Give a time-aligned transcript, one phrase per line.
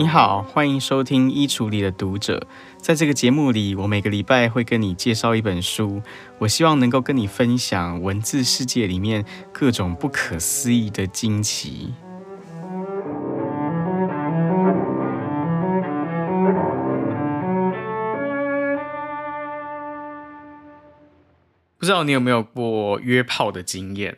[0.00, 2.38] 你好，欢迎收听《衣橱里的读者》。
[2.78, 6.00] 在这个节目里，我每个礼拜会跟你介绍一本书，
[6.38, 11.92] 我希望能够跟你分享文字世界里面各种不可思议的惊奇。
[21.76, 24.16] 不知道你有没有过约炮的经验？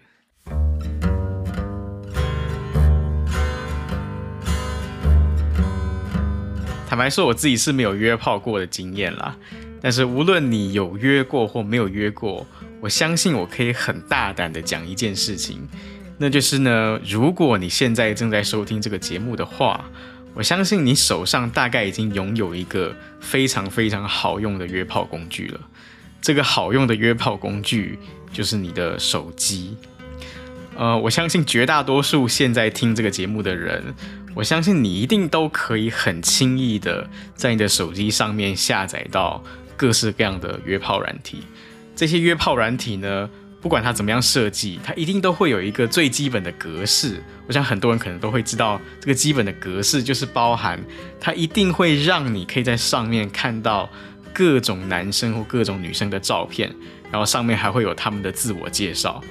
[6.92, 9.34] 坦白说，我自己是没有约炮过的经验啦。
[9.80, 12.46] 但是无论你有约过或没有约过，
[12.82, 15.66] 我相信我可以很大胆的讲一件事情，
[16.18, 19.82] 那就是呢，如果你现在正在收听这个节目的话，
[20.34, 25.60] 我相信你手上大概已经拥有一个非常非常好用的约炮工具了。
[26.20, 27.98] 这个好用的约炮工具
[28.30, 29.78] 就是你的手机。
[30.76, 33.82] 呃，我相信绝大多数现在听这个节目的人。
[34.34, 39.42] 我相信你一定都可以很轻易的在你的手机上面下载到
[39.76, 41.42] 各式各样的约炮软体。
[41.94, 43.28] 这些约炮软体呢，
[43.60, 47.22] 不管它怎么样设计，它一定都会有一个最基本的格式。
[47.46, 50.82] 我想很多人可能都会知道，这个基本的格式就是包含
[51.20, 53.90] 它一定会让你可以在上面看到
[54.32, 56.74] 各种男生或各种女生的照片，
[57.10, 59.22] 然后上面还会有他们的自我介绍。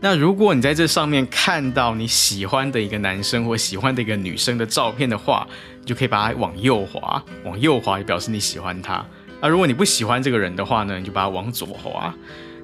[0.00, 5.46] 那如果你在这上面看到你喜欢的一个男生或喜欢的一个女生的照片的话，
[5.80, 9.04] 你就可以把它往右滑，往右滑就表示你喜欢他。
[9.40, 12.14] 而如果你不喜欢这个人的话呢，你就把它往左滑。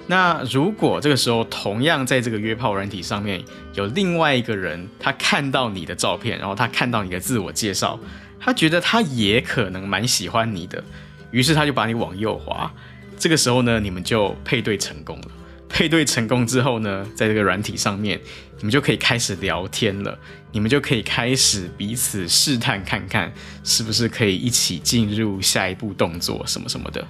[0.05, 3.41] 那如果这个时候同样在这个约炮软体上面
[3.73, 7.99] 有另外一个人，他看到你的照片，然后他看到你的自我介绍，
[8.39, 10.83] 他觉得他也可能蛮喜欢你的，
[11.31, 12.71] 于是他就把你往右滑。
[13.17, 15.27] 这个时候呢，你们就配对成功了。
[15.73, 18.21] 配对成功之后呢，在这个软体上面，
[18.57, 20.17] 你们就可以开始聊天了。
[20.51, 23.33] 你们就可以开始彼此试探，看看
[23.63, 27.03] 是不是可以一起进入下一步动作什么什么的。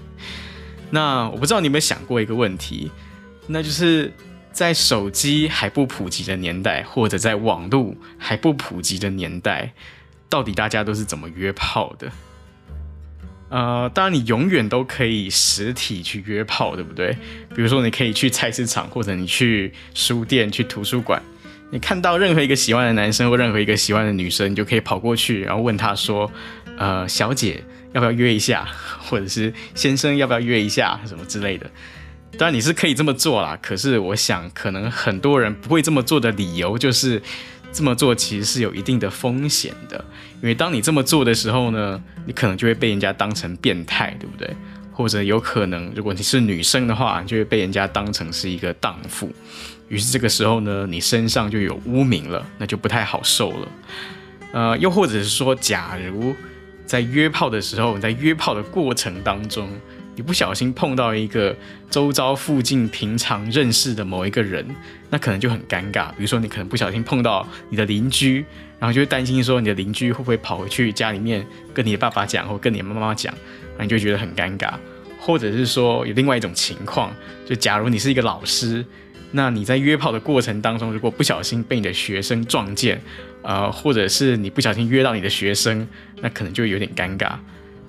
[0.92, 2.90] 那我不知道你有没有想过一个问题，
[3.48, 4.14] 那就是
[4.54, 9.74] 在手机还不普及的年代，或者在网络还不普及的年代，
[10.30, 12.10] 到底大家都是怎么约炮的？
[13.54, 17.16] 呃，当然，你永远都可以实体去约炮，对不对？
[17.54, 21.22] 比如说，你可以去菜市场，或者你去书店、去图书馆，
[21.70, 26.32] 你看到任何一个喜欢的男生或任何一个喜欢的女生，你就可以跑过去，然后问他说
[26.80, 28.68] ：“呃，小姐，要不要约一下？
[29.06, 31.00] 或者是先生，要不要约一下？
[31.06, 31.70] 什么之类的。”
[32.40, 33.56] 当然，你是可以这么做啦。
[33.62, 37.22] 可是，我想，可能很多人不会这么做的理由就是。
[37.74, 40.06] 这么做其实是有一定的风险的，
[40.42, 44.56] 因为当你这么做的时候呢，你可能就会被人家当成变态，对不对？
[44.92, 49.34] 或者有可能，如果你是女生的话，就会被人家当成是一个荡妇，
[49.90, 53.68] 于是这个时候呢，你身上就有污名了，那就不太好受了。
[54.52, 56.36] 呃，又或者是说，假如
[56.86, 59.68] 在约炮的时候，你在约炮的过程当中，
[60.16, 61.56] 你不小心碰到一个
[61.90, 64.66] 周遭附近平常认识的某一个人，
[65.10, 66.10] 那可能就很尴尬。
[66.10, 68.46] 比如说，你可能不小心碰到你的邻居，
[68.80, 73.34] 然后就会担心说你的邻居会不会跑回去家里面跟你的爸爸讲，或跟你的妈妈讲，
[73.78, 74.74] 那你就觉得很尴尬。
[75.20, 77.12] 或者是说有另外一种情况，
[77.46, 78.86] 就假如你是一个老师，
[79.32, 83.02] 那你在约炮的过程当中，如果不小心被你的学生撞见，
[83.42, 85.88] 呃，或者是你不小心约到你的学生，
[86.22, 87.36] 那可能就有点尴尬。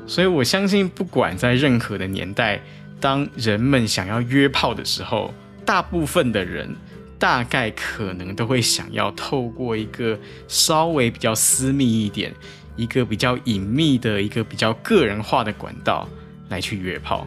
[0.07, 2.61] 所以我相信，不管在任何的年代，
[3.01, 5.33] 当人们想要约炮的时候，
[5.65, 6.77] 大部分的人
[7.19, 12.33] 大概可能都会想要透过一个稍微比较私密一点、
[12.77, 16.09] 一个比较隐秘的一个比较个人化的管道
[16.51, 17.27] 来去约炮。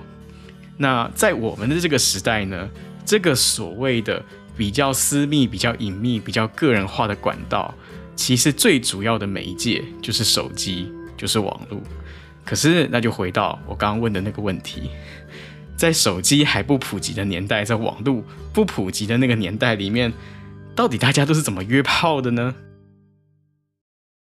[0.78, 2.70] 那在我们的这个时代呢，
[3.04, 4.24] 这个所谓的
[4.56, 7.74] 比较私密、比较隐秘、比较个人化的管道，
[8.16, 11.82] 其实最主要的媒介就是手机，就是网络。
[12.48, 14.90] 可是，那就回到我刚刚问的那个问题，
[15.76, 20.14] 在手机还不普及的年代，在网络不普及的那个年代里面，
[20.74, 22.56] 到底大家都是怎么约炮的呢？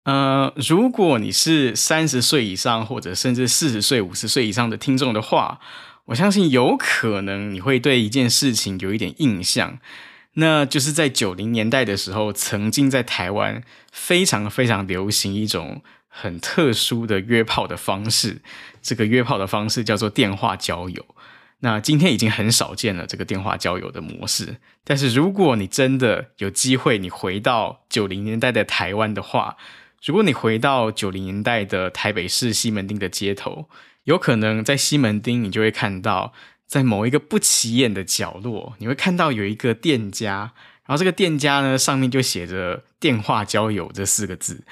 [0.04, 5.60] 呃，如果你是三十岁以上，或者甚至四十岁、五十岁以上的听众的话，
[6.06, 9.80] 我相信有可能你会对一件事情有一点印象，
[10.36, 15.82] 那就是在九零年代的时候，曾经在台湾非常非常流行一种。
[16.14, 18.42] 很特殊的约炮的方式，
[18.82, 21.06] 这个约炮的方式叫做电话交友。
[21.62, 24.58] 那今天已经很少见了这个电话交友的模式。
[24.84, 29.58] 但是如果你真的有机会，你回到九零年代的台湾的话，
[30.04, 33.70] 如果你回到九零年代的台北市西门町的街头，
[34.06, 36.34] 有可能在西门町，你就会看到
[36.66, 40.54] 在某一个不起眼的角落，你会看到有一个店家，
[40.88, 44.64] 然后这个店家呢，上面就写着“电话交友”这四个字。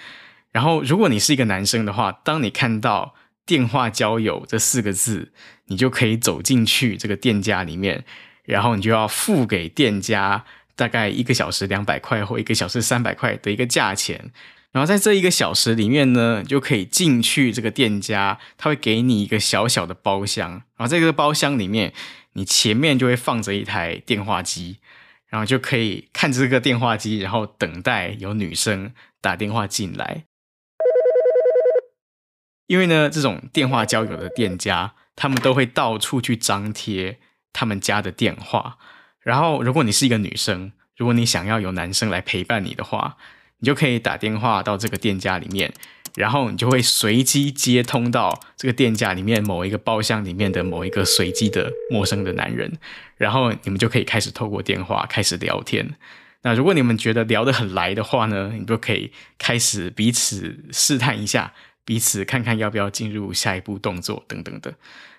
[0.51, 3.13] 然后，如果你是一个男生的话，当你看到
[3.46, 5.31] “电话交友”这四个字，
[5.68, 8.04] 你就可以走进去这个店家里面，
[8.46, 14.31] 然后你就要付给店家大概一个小时两百块或一个小时三百块的一个价钱。
[14.72, 21.94] 然后在这一个小时里面呢，你就可以进去这个店家，他会给你一个小小的包厢，然后在这个包厢里面，
[22.34, 24.78] 你前面就会放着一台电话机，
[25.28, 30.25] 然后就可以看这个电话机，然后等待有女生打电话进来。
[32.69, 37.18] 因为呢，这种电话交友的店家，他们都会到处去张贴
[37.51, 38.77] 他们家的电话。
[39.21, 43.18] 然后，如果你是一个女生，如果你想要有男生来陪伴你的话，
[43.57, 45.74] 你就可以打电话到这个店家里面，
[46.16, 52.77] 然后你就会随机接通到这个店家里面某一个包厢里面的某一个随机的陌生的男人，
[53.18, 55.95] 然后你们就可以开始透过电话开始聊天。
[56.44, 61.51] 那如果你们觉得聊得很来的话呢，你就可以开始彼此试探一下。
[61.90, 64.72] 彼此看看要不要进入下一步动作等等的。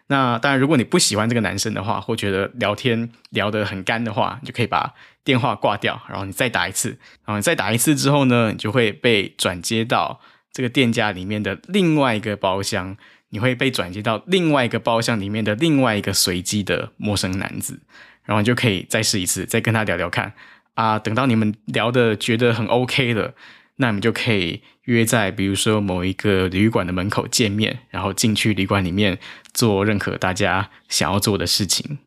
[0.07, 4.95] 那当然，如果你不喜欢这个男生的话，或觉得聊天聊得很干的话，你就可以把
[5.25, 6.91] 电话挂掉，然后你再打一次。
[7.25, 10.21] 然后你再打一次之后呢，你就会被转接到
[10.53, 12.97] 这个店家里面的另外一个包厢。
[13.31, 17.81] 你会被转接到另外一个包厢里面的另外一个随机的陌生男子，
[18.25, 20.33] 然后你就可以再试一次，再跟他聊聊看
[20.75, 21.01] 啊。
[21.01, 23.35] 等到你们聊得觉得很 OK 了。
[23.81, 29.19] 那你们就可以约在，比如说某一个旅馆的门口见面，然后进去旅馆里面
[29.55, 31.99] 做任何大家想要做的事情。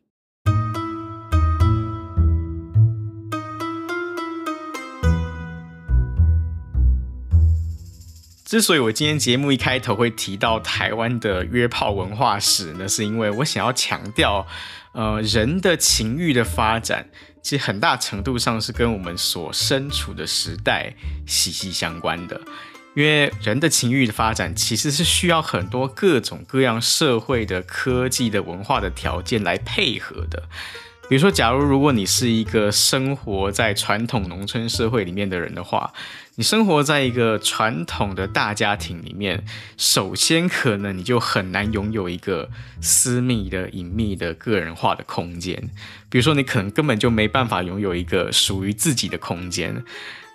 [8.44, 14.46] 之所以我今天节目一开头会提到台湾的约炮文化史呢，是因为我想要强调，
[14.92, 17.08] 呃，人的情欲的发展。
[17.44, 20.94] 其实很大程度上是跟我们所身处的时代
[21.26, 22.40] 息息相关的，
[22.94, 30.42] 因为人的情欲的发展其实是需要很多各种各样社会的、科技的、文化的条件来配合的。
[31.06, 35.92] 比如说，假如如果你是一个生活在传统农村社会里面的人的话，
[36.36, 39.44] 你生活在一个传统的大家庭里面，
[39.76, 42.50] 首先可能你就很难拥有一个
[42.80, 45.70] 私密的、隐秘的、个人化的空间。
[46.08, 49.84] 比如说，你可能根本就没办法拥有一个属于自己的空间。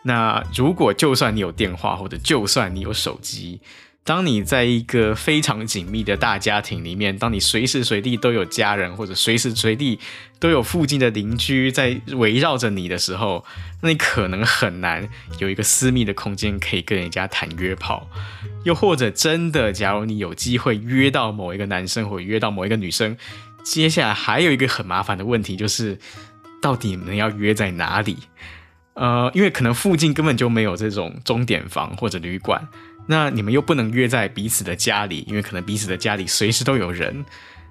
[0.04, 3.60] 那如果就算你有电话，或者就算你有手机，
[4.06, 10.00] 当你在一个非常紧密的大家庭里面，当你随时随地都有家人，或者随时随地
[10.40, 13.46] 都有附近的邻居在围绕着你的时候，
[13.82, 15.08] 那你可能很难
[15.38, 18.10] 有一个私密的空间可以跟人家谈约炮。
[18.64, 23.16] 又或者真的，假如你有机会约到某一个男生，或约到某一个女生，
[23.64, 26.00] 接下来还有一个很麻烦的问题，就是
[26.60, 28.18] 到底你们要约在哪里？
[28.96, 32.68] 呃，因为可能附近根本就没有这种钟点房或者旅馆。
[33.12, 37.26] 那你们又不能约在彼此的家里，因为可能彼此的家里随时都有人。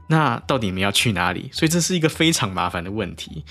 [0.09, 1.49] 那到底你们要去哪里？
[1.53, 3.45] 所以这是一个非常麻烦的问题。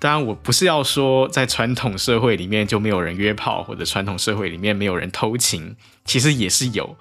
[0.00, 6.96] 当然，我不是要说在传统社会里面就没有人约炮，或者传统社会里面没有人偷情，其实也是有。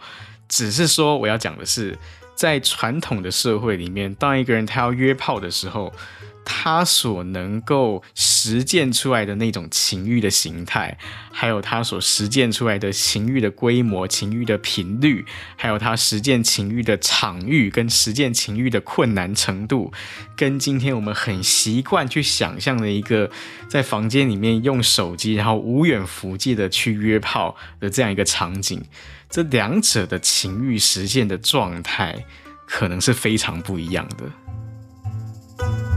[0.47, 1.97] 只是说我要讲的是，
[2.35, 5.91] 在传统的社会里面，当一个人他要约炮的时候，
[6.51, 10.97] 他所能够实践出来的那种情欲的形态，
[11.31, 15.23] 还有他所实践出来的情欲的规模、情欲的频率，
[15.55, 19.93] 还有他实践情欲的场域跟实践情欲的困难程度，
[20.35, 23.29] 跟今天我们很习惯去想象的一个
[23.69, 28.83] 在房间里面用手机，然后无远弗届的去约炮的这样一个场景，
[29.29, 32.25] 这两者的情欲实践的状态，
[32.65, 35.88] 可能是非常不一样的。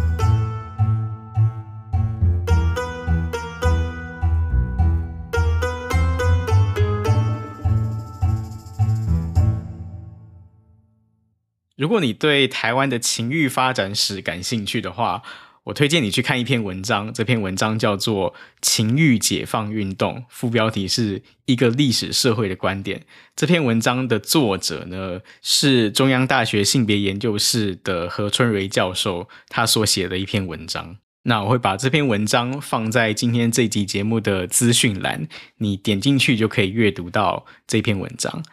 [11.82, 15.20] 如果你对台湾的情欲发展史感兴趣的话，
[15.64, 17.12] 我推荐你去看一篇文章。
[17.12, 23.04] 这篇文章叫做《情欲解放运动》，副标题是一个历史社会的观点。
[23.34, 30.98] 这篇文章的作者呢，是中央大学性别研究室的何春蕤教授，他所写的一篇文章。
[31.24, 35.26] 那我会把这篇文章放在今天这集节目的资讯栏，
[35.58, 38.44] 你点进去就可以阅读到这篇文章。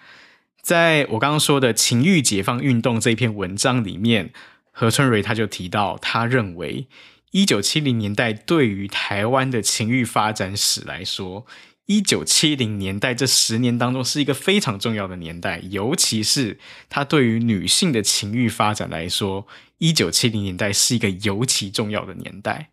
[0.62, 4.32] 在我刚刚说的情欲解放运动这篇文章里面，
[4.72, 6.88] 何春蕊他就提到，他认为
[7.32, 11.46] 一九七零年代对于台湾的情欲发展史来说，
[11.86, 19.48] 一九七零年代这十年当中是一个非常重要的年代，尤其是他对于女性的情欲发展来说，
[19.80, 22.70] 一九七零年代是一个尤其重要的年代。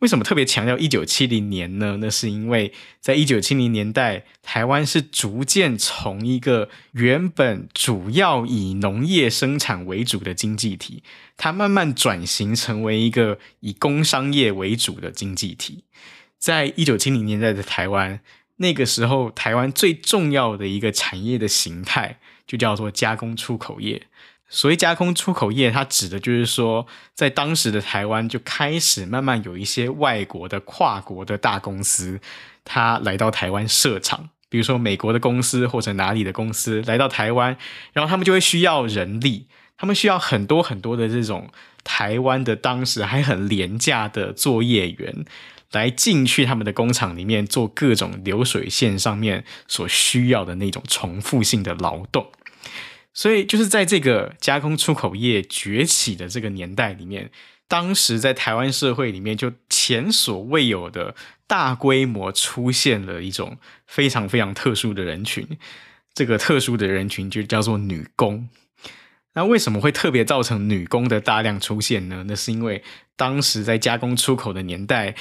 [0.00, 1.98] 为什么特别强调一九七零年呢？
[2.00, 11.02] 那是因为在一九七零年代，台湾是逐渐从一个原本主要以农业生产为主的经济体，
[11.36, 15.84] 它慢慢转型成为一个以工商业为主的经济体。
[16.38, 18.20] 在一九七零年代的台湾，
[18.56, 24.06] 那个时候台湾最重要的一个产业的形态，就叫做加工出口业。
[24.52, 32.20] 所谓加工出口业，它指的就是说，在当时的台湾就开始慢慢有一些外国的跨国的大公司，
[32.64, 37.56] 它来到台湾设厂，比如说美国的公司或者哪里的公司来到台湾，
[37.92, 39.46] 然后他们就会需要人力，
[39.78, 41.48] 他们需要很多很多的这种
[41.84, 45.24] 台湾的当时还很廉价的作业员，
[45.70, 52.32] 来进去他们的工厂里面做各种流水线上面所需要的那种重复性的劳动。
[53.12, 57.30] 所以，就是在这个加工出口业崛起的这个年代里面，
[57.66, 61.14] 当时在台湾社会里面，就前所未有的
[61.46, 65.46] 大规模出现了一种非常非常特殊的人群。
[66.14, 68.48] 这个特殊的人群就叫做女工。
[69.34, 72.24] 那为什么会特别造成女工的大量出现呢？
[72.26, 72.82] 那是因为
[73.16, 75.14] 当时在加工出口的年代，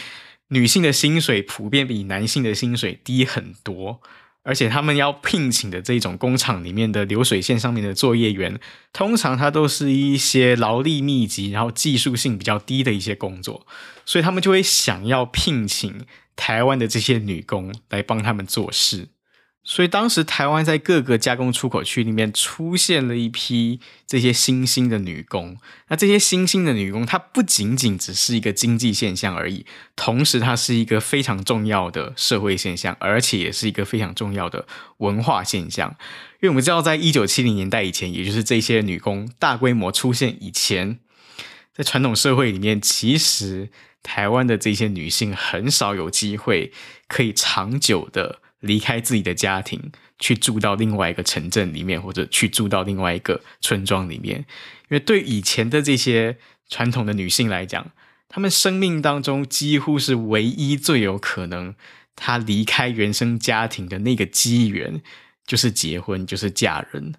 [0.50, 4.02] 女性的薪水普遍比男性的薪水低很多。
[4.44, 8.60] 而且他们要聘请的这种工厂里面的流水线上面的作业员，
[8.94, 13.68] 通常他都是一些劳力密集，然后技术性比较低的一些工作，
[14.06, 16.06] 所以他们就会想要聘请
[16.36, 19.10] 台湾的这些女工来帮他们做事。
[19.62, 25.58] 所以当时台湾在各个加工出口区里面出现了一批这些新兴的女工。
[25.90, 34.66] 那这些新兴的女工，她不仅仅只是一个经济现象而已，同时它是一个非常重要的社会现象，而且也是一个非常重要的
[34.98, 35.96] 文化现象。
[36.40, 40.98] 因为我们知道，在一九七零年代以前，也就是这些女工大规模出现以前，
[41.76, 43.70] 在传统社会里面，其实
[44.02, 46.72] 台湾的这些女性很少有机会
[47.08, 48.40] 可以长久的。
[48.60, 54.40] 离开自己的家庭，去住到另外一个城镇里面，或者去住到另外一个村庄里面。
[54.40, 54.46] 因
[54.90, 56.38] 为对以前的这些
[56.68, 57.92] 传统的女性来讲，
[58.28, 61.76] 她们生命当中几乎是唯一最有可能
[62.16, 65.02] 她离开原生家庭的那个机缘，
[65.46, 67.14] 就是结婚，就是嫁人。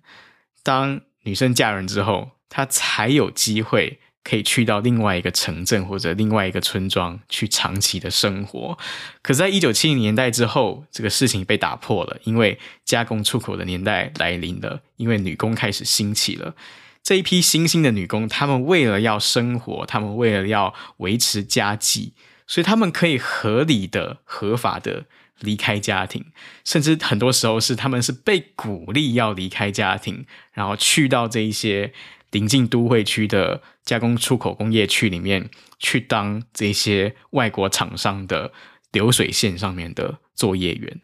[0.63, 4.01] 当女生嫁人之后，她才有机会。
[4.23, 8.77] 可以去到另外一个城镇或者另外一个村庄去长期的生活，
[9.23, 16.55] 可，在一九七零年代之后，这个事情被打破了，因为加工出口的年代来临了，因为女工开始兴起了。
[17.03, 22.13] 这一批新兴的女工，她们为了要生活，她们为了要维持家计，
[22.47, 25.07] 所以她们可以合理的、合法的
[25.39, 26.27] 离开家庭，
[26.63, 31.95] 甚至很多时候是她们是被鼓励要离开家庭，然后去到这一些。
[32.33, 38.53] 临近都会区的加工出口工业区里面，去当这些外国厂商的
[38.93, 41.01] 流水线上面的作业员。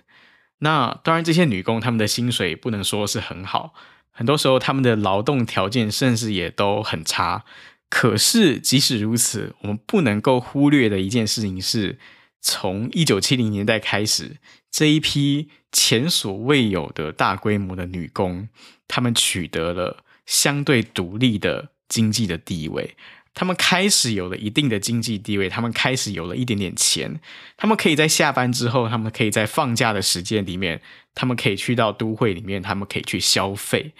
[0.59, 3.75] 那当然，这些女工她们的薪水不能说是很好，
[4.11, 7.45] 很多时候她们的劳动条件甚至也都很差。
[7.89, 11.99] 可是即使如此，我们不能够忽略的一件事情是，
[12.41, 14.39] 从一九七零年代开始，
[14.71, 18.49] 这一批前所未有的大规模的女工，
[18.89, 20.05] 她们取得了。
[20.27, 22.97] 相对独立的经济的地位，
[23.35, 27.21] 他们开始有了一定的经济地位，他们开始有了一点点钱，
[27.57, 30.81] 他们可以在下班之后，他们可以在放假的时间里面，
[31.15, 33.93] 他们可以去到都会里面，他们可以去消费，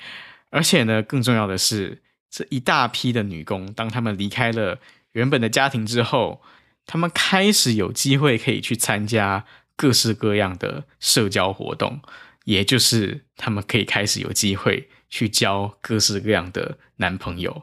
[0.51, 4.79] 而且呢，更重要的是，这一大批的女工，当他们离开了
[5.13, 6.41] 原本的家庭之后，
[6.87, 9.45] 他们开始有机会可以去参加
[9.77, 12.01] 各式各样的社交活动，
[12.45, 14.89] 也就是他们可以开始有机会。
[15.09, 17.63] 去交各式各样的男朋友，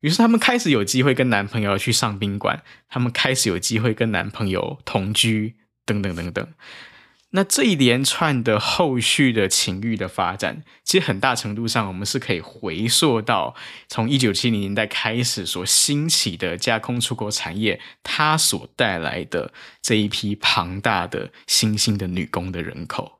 [0.00, 6.48] 于是他们开始有机会跟男朋友去上宾馆，他们开始有机会跟男朋友同居，等等等等。
[7.36, 13.56] 那这一连串的后续的情欲的发展，其实很大程度上，我们是可以回溯到
[13.88, 23.13] 从一九七零年代开始所兴起的加工出口产业，它所带来的这一批庞大的新兴的女工的人口。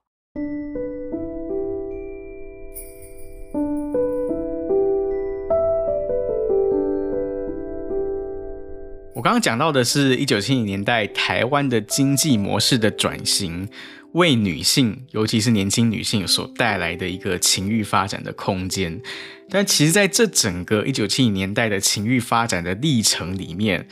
[9.25, 13.67] 刚刚讲到的是一九七零年代台湾的经济模式的转型，
[14.13, 19.01] 为女性，尤其是年轻女性所带来的一个情欲发展的空间。
[19.49, 23.89] 但其实，在这整个一九七零年代的情欲发展的历程里面，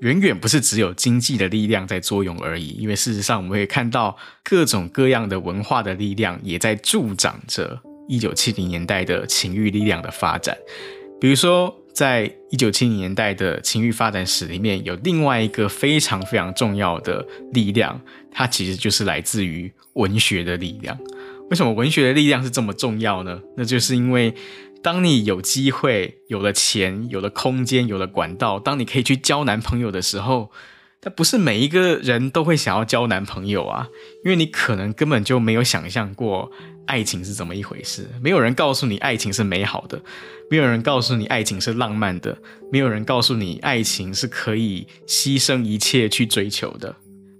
[0.00, 2.70] 远远不是只有经济的力量在作用而已。
[2.70, 10.58] 因为事实上，我们会看到各种各样的文化的力量也在助长着一九七零年代的情欲力量的发展。
[11.20, 18.00] 比如说，在一九七零年代的情欲发展史里面，有另外一个非常非常重要的力量，
[18.32, 20.98] 它其实就是来自于文学的力量。
[21.50, 23.40] 为什么文学的力量是这么重要呢？
[23.56, 24.34] 那就是因为，
[24.82, 30.50] 当你有机会、有了钱、有了空间、有了管道，当你可以去交男朋友的时候，
[31.00, 33.88] 但不是每一个人都会想要交男朋友啊，
[34.24, 36.50] 因为你可能根本就没有想象过
[36.86, 40.02] 爱情是怎么一回事，没有人告诉你爱情是美好的，
[40.50, 42.36] 没有人告诉你爱情是浪漫的，
[42.70, 46.94] 没有人告诉你爱情是可以牺牲一切去追求的。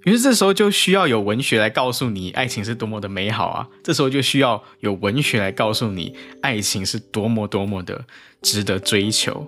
[0.05, 3.67] 于是这时候就需要有文学来告诉你爱情是多么的美好啊！
[3.83, 8.05] 这时候就需要有文学来告诉你爱情是多么多么的
[8.43, 9.47] 值得追求。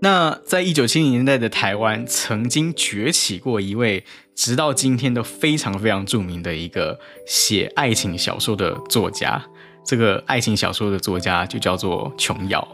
[0.00, 9.42] 那在一九七零年代的台湾，曾经崛起过一位直到今天都非常非常著名的一个写爱情小说的作家。
[9.84, 12.66] 这个爱情小说的作家就叫做琼瑶。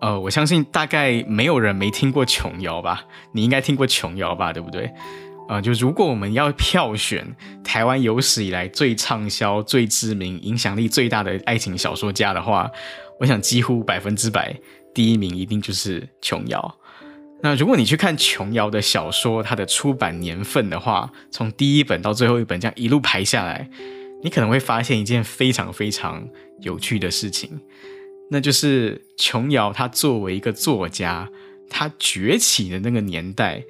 [0.00, 3.04] 呃，我相信大概没有人没听过琼瑶吧？
[3.32, 4.52] 你应该听过琼瑶吧？
[4.52, 4.86] 对不对？
[5.48, 7.26] 啊、呃，就如果我们要票选
[7.62, 12.70] 台湾有史以来最畅销、最知名、影响力最大的爱情小说家的话，
[13.20, 14.54] 我想几乎百分之百
[14.94, 16.78] 第一名一定就是琼瑶。
[17.42, 23.68] 那如果你去看琼瑶的小说，它的出版年份的话，从第一本到最后一本这样一路排下来，
[24.22, 26.26] 你可能会发现一件非常非常
[26.60, 27.60] 有趣的事情，
[28.30, 31.28] 那就是琼瑶她作为一个作家，
[31.68, 33.64] 她崛起的那个年代。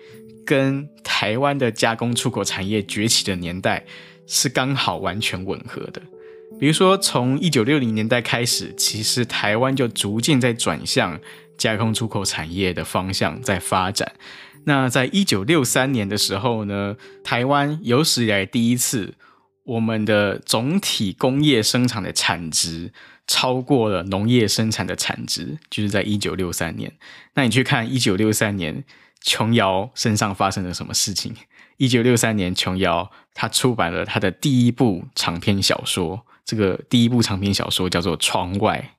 [0.47, 3.83] 跟台湾的加工出口产业崛起的年代
[4.27, 6.03] 是刚好完全吻合的。
[6.59, 11.21] 比如说，从一九六零年代开始，其实台湾就逐渐在转向
[11.59, 14.13] 加工出口产业的方向在发展。
[14.65, 19.15] 那在一九六三年的时候呢，台湾有史以来第一次，
[19.65, 22.93] 我们的总体工业生产的产值
[23.27, 26.93] 超过了农业生产的产值，就是在一九六三年。
[27.35, 28.85] 那你去看一九六三年。
[29.27, 31.35] 琼瑶身上发生了什么事情？
[31.79, 38.93] 一九六三年，琼瑶她出版了她的第一部长篇小说，这个第一部长篇小说叫做《窗外》。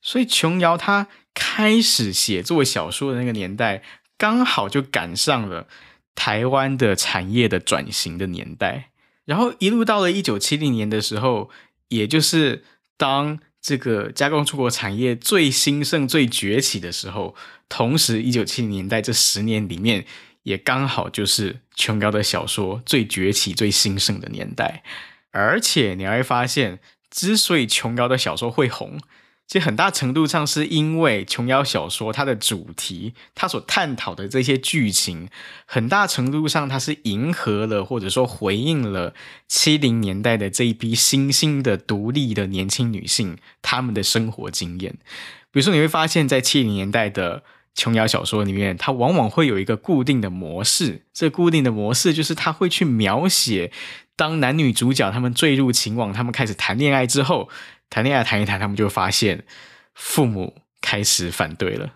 [0.00, 3.82] 所以，琼瑶她开始写作小说的那个年代，
[4.16, 5.66] 刚好就赶上了
[6.14, 8.90] 台湾的产业的转型的年代。
[9.24, 11.50] 然后一路到了一九七零年的时候，
[11.88, 12.64] 也就是
[12.96, 17.34] 当这个加工出口产业最兴盛、最崛起的时候。
[17.68, 20.06] 同时，一九七零年代这十年里面，
[20.44, 24.82] 也刚好就是琼瑶的小说最崛起、最兴盛的年代。
[25.38, 28.98] 而且你会发现，之所以琼瑶的小说会红，
[29.46, 35.28] 其实很大程度上是因为琼瑶小说它的主题，它所探讨的这些剧情，
[35.64, 39.14] 很大程度上它是迎合了或者说回应了
[39.46, 44.98] 七零年代的这一批新兴的独立的年轻女性她们的生活经验。
[45.52, 51.04] 比如说，你会发现在七零年代的琼瑶小说里面，它往往会有一个固定的模式。
[51.14, 53.72] 这固定的模式就是，它会去描写
[54.18, 57.48] 当男女主角他们坠入情网，他们开始谈恋爱之后，
[57.88, 59.44] 谈恋爱谈一谈，他们就发现
[59.94, 61.92] 父母开始反对了，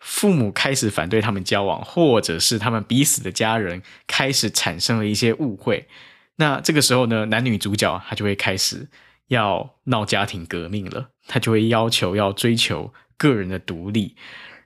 [0.00, 5.86] 父母开始反对他们交往，或者是他们彼此的家人开始产生了一些误会。
[6.38, 8.88] 那这个时候呢，男女主角他就会开始
[9.28, 14.16] 要闹家庭革命了，他就会要求要追求个人的独立。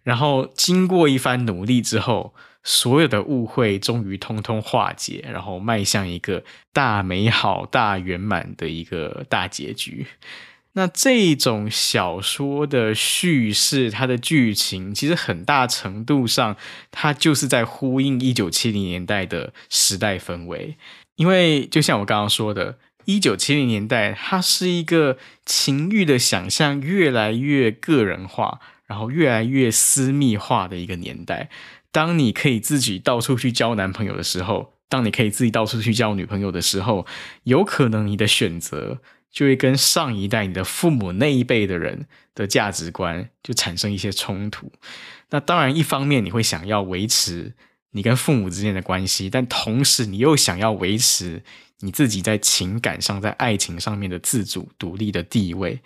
[0.03, 10.07] 然后经过一番努力之后，所有的误会终于通通化解，然后迈向一个大美好、大圆满的一个大结局。
[10.73, 16.57] 那这种小说的叙事，它的剧情其实很大程度上，
[16.91, 20.77] 它就是在呼应一九七零年代的时代氛围。
[21.17, 28.61] 因为就像我刚刚说的，一九七零年代它是一个情欲的想象越来越个人化。
[28.87, 31.49] 然后越来越私密化的一个年代，
[31.95, 37.07] 当你可以自己到处去交男朋友的时候，当你可以自己到处去交女朋友的时候，
[37.45, 38.99] 有可能你的选择
[39.31, 44.73] 就会跟上一代你的父母那一辈的人的价值观就产生一些冲突。
[45.31, 47.55] 那当然，一方面你会想要维持
[47.93, 51.45] 你跟父母之间的关系，但同时你又想要维持
[51.79, 55.79] 你自己在情感上、在爱情上面的自主独立的地位。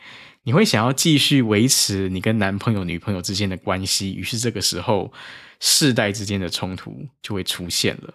[0.45, 5.13] 你会想要继续维持你跟男朋友、女朋友之间的关系，于是这个时候
[5.61, 8.15] 世代之间的冲突就会出现了。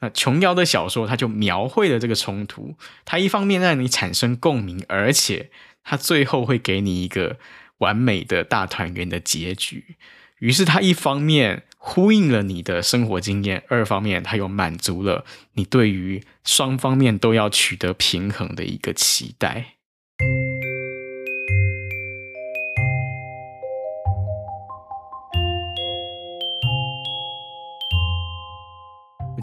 [0.00, 2.76] 那琼瑶的小说，它就描绘了这个冲突。
[3.04, 5.50] 它一方面让你产生共鸣，而且
[5.82, 7.38] 它最后会给你一个
[7.78, 9.96] 完美的大团圆的结局。
[10.40, 19.73] 于是它一方面呼应了你的生活经验，二方面它又满足了你对于双方面都要取得平衡的一个期待。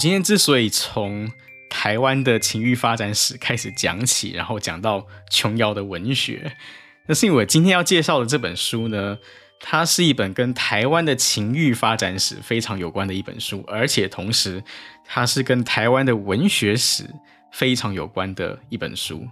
[0.01, 1.31] 今天之所以从
[1.69, 6.57] 台湾的情欲发展史开始讲起，然后讲到琼瑶的文学，
[7.05, 9.19] 那是因为我今天要介绍的这本书呢，
[9.59, 14.63] 它是一本跟台湾的情欲发展史非常有关的一本书，而且同时
[15.05, 17.07] 它是跟台湾的文学史
[17.51, 19.27] 非常有关的一本书。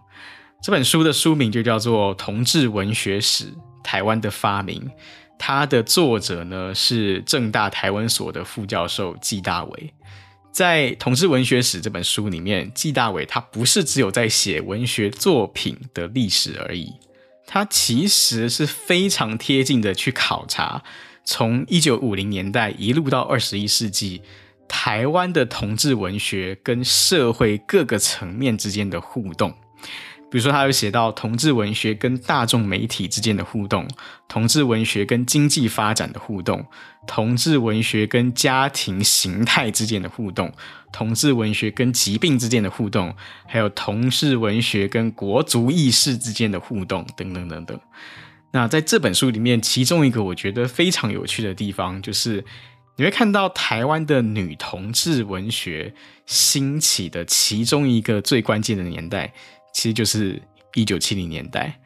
[0.61, 3.51] 这本书的书名就叫做《同志文学史：
[3.83, 4.79] 台湾的发明》，
[5.39, 9.91] 它的作者呢是政大台湾所的副教授纪大伟。
[10.51, 16.93] 在《同志文学史》这本书里面，纪大伟他不是只有在写文学作品的历史而已，
[17.45, 20.83] 他其实是非常贴近的去考察，
[21.23, 24.21] 从一九五零年代一路到二十一世纪，
[24.67, 29.53] 台湾的同志文学跟社会各个层面之间的互动。
[30.31, 33.87] 比如说，他有写到同志文学跟大众媒体之间的互动，
[34.27, 36.63] 同志文学跟经济发展的互动，
[37.07, 40.53] 同志文学跟家庭形态之间的互动，
[40.91, 43.15] 同志文学跟疾病之间的互动，
[43.47, 47.79] 还有同志文学跟国族意识之间的互动，等等等等。
[48.51, 52.45] 那在这本书里面，其中一个我觉得非常有趣的地方，就是
[52.97, 55.93] 你会看到台湾的女同志文学
[56.27, 59.33] 兴起的其中一个最关键的年代。
[59.79, 60.41] 其实就是
[60.73, 61.79] 一九七零年代，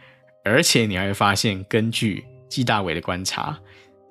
[0.43, 3.55] 而且你还会发现，根据纪大伟的观察，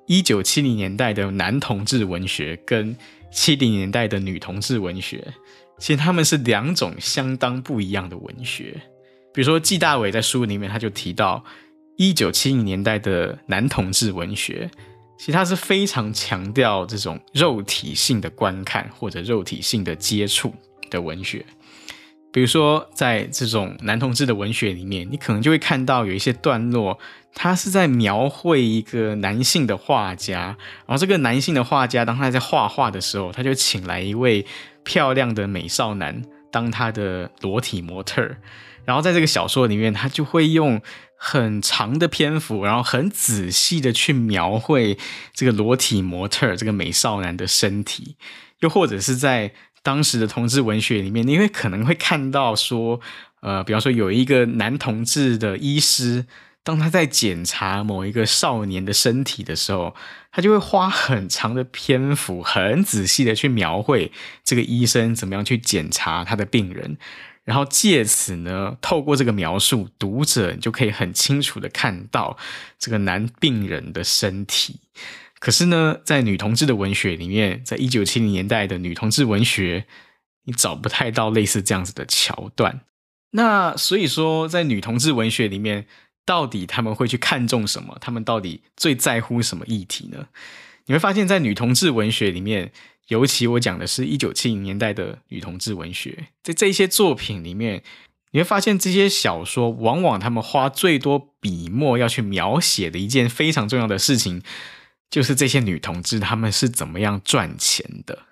[0.07, 2.95] 一九七零年代的男同志文学跟
[3.29, 5.27] 七零年代的女同志文学，
[5.79, 8.73] 其实他们是两种相当不一样的文学。
[9.33, 11.43] 比如说，纪大伟在书里面他就提到，
[11.97, 14.71] 一九七零年代的男同志文学，
[15.19, 20.55] 其实他是非常强调这种肉体性的观看或者肉体性的接触
[20.89, 21.45] 的文学。
[22.33, 26.97] 比如说，在这种男同志的文学里面，你可能就会看到有一些段落，
[27.35, 34.47] 他是在描绘一个男性的画家，然后这个男性的画家，当他在画画的时候，他就请来一位
[34.83, 38.37] 漂亮的美少男当他的裸体模特儿，
[38.83, 40.81] 然后在这个小说里面，他就会用
[41.15, 44.97] 很长的篇幅，然后很仔细的去描绘
[45.35, 48.17] 这个裸体模特儿这个美少男的身体，
[48.61, 49.53] 又或者是在。
[49.83, 52.99] 当时的同志文学里面，你会可能会看到说，
[53.41, 56.25] 呃，比方说有一个男同志的医师，
[56.63, 59.93] 当他在检查某一个少年的身体的时候，
[60.31, 64.11] 他就会花很长的篇幅，很仔细的去描绘
[64.43, 66.97] 这个医生怎么样去检查他的病人，
[67.43, 72.37] 然后借此呢，透过这个描述，读者就可以很清楚的看到
[72.79, 74.79] 这个男病人的身体。
[75.43, 79.85] 可是呢，在女同志的文学里面，在一九七零年代的女同志文学，
[80.45, 82.79] 你找不太到类似这样子的桥段。
[83.31, 85.85] 那所以说，在女同志文学里面，
[86.25, 87.97] 到底他们会去看重什么？
[87.99, 90.27] 他们到底最在乎什么议题呢？
[90.85, 92.71] 你会发现在女同志文学里面，
[93.09, 97.83] 尤其我讲的是一九七零年代的女同志文学，在这些作品里面，
[98.31, 104.41] 你会发现这些小说往往他们花最多笔墨要去描写的一件非常重要的事情。
[105.09, 108.23] 就是这些女同志，她们是怎么样赚钱的？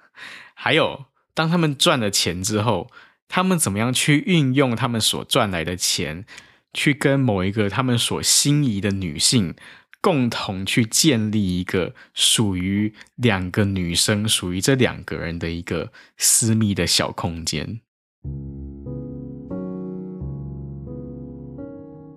[0.56, 2.90] 还有，当她们赚了钱之后，
[3.28, 6.26] 她们怎么样去运用她们所赚来的钱，
[6.74, 9.54] 去跟某一个她们所心仪的女性，
[10.02, 17.82] 共同去建立一个属于两个女生、属于这两个人的一个私密的小空间。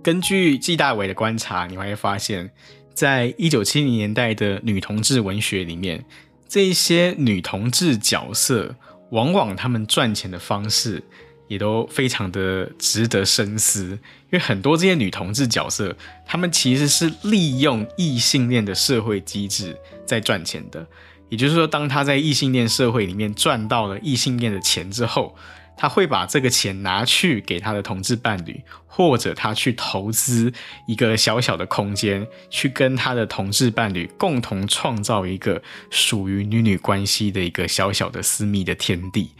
[0.02, 2.50] 根据纪大伟的观察，你会发现。
[2.94, 6.04] 在一九七零年代的女同志文学里面，
[6.48, 8.76] 这一些女同志角色，
[9.10, 11.02] 往往她们赚钱的方式
[11.48, 13.84] 也都非常的值得深思。
[13.84, 19.76] 因为很多这些女同志角色，她们其实是利用异性恋的社会机制
[20.06, 20.86] 在赚钱的。
[21.28, 25.34] 也就是说，当她在异性恋社会里面赚到了异性恋的钱之后，
[25.76, 30.52] 他会把这个钱拿去给他的同志伴侣，或者他去投资
[30.86, 39.30] 一个小小的空间，去跟他的同志伴侣共同创造一个属于女女关系的一个小小的私密的天地。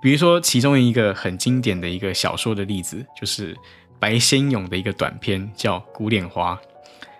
[0.00, 3.56] 比如说，其中一个很经典的一个小说的例子，就是
[3.98, 6.54] 白先勇的一个短篇，叫《孤恋花》。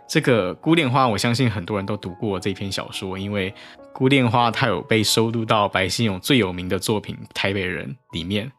[0.09, 3.51] 这个《孤恋花》，我相信很多人都读过这篇小说，因为
[3.97, 8.53] 《孤恋花》它有被收录到白先勇最有名的作品《台北人》里面。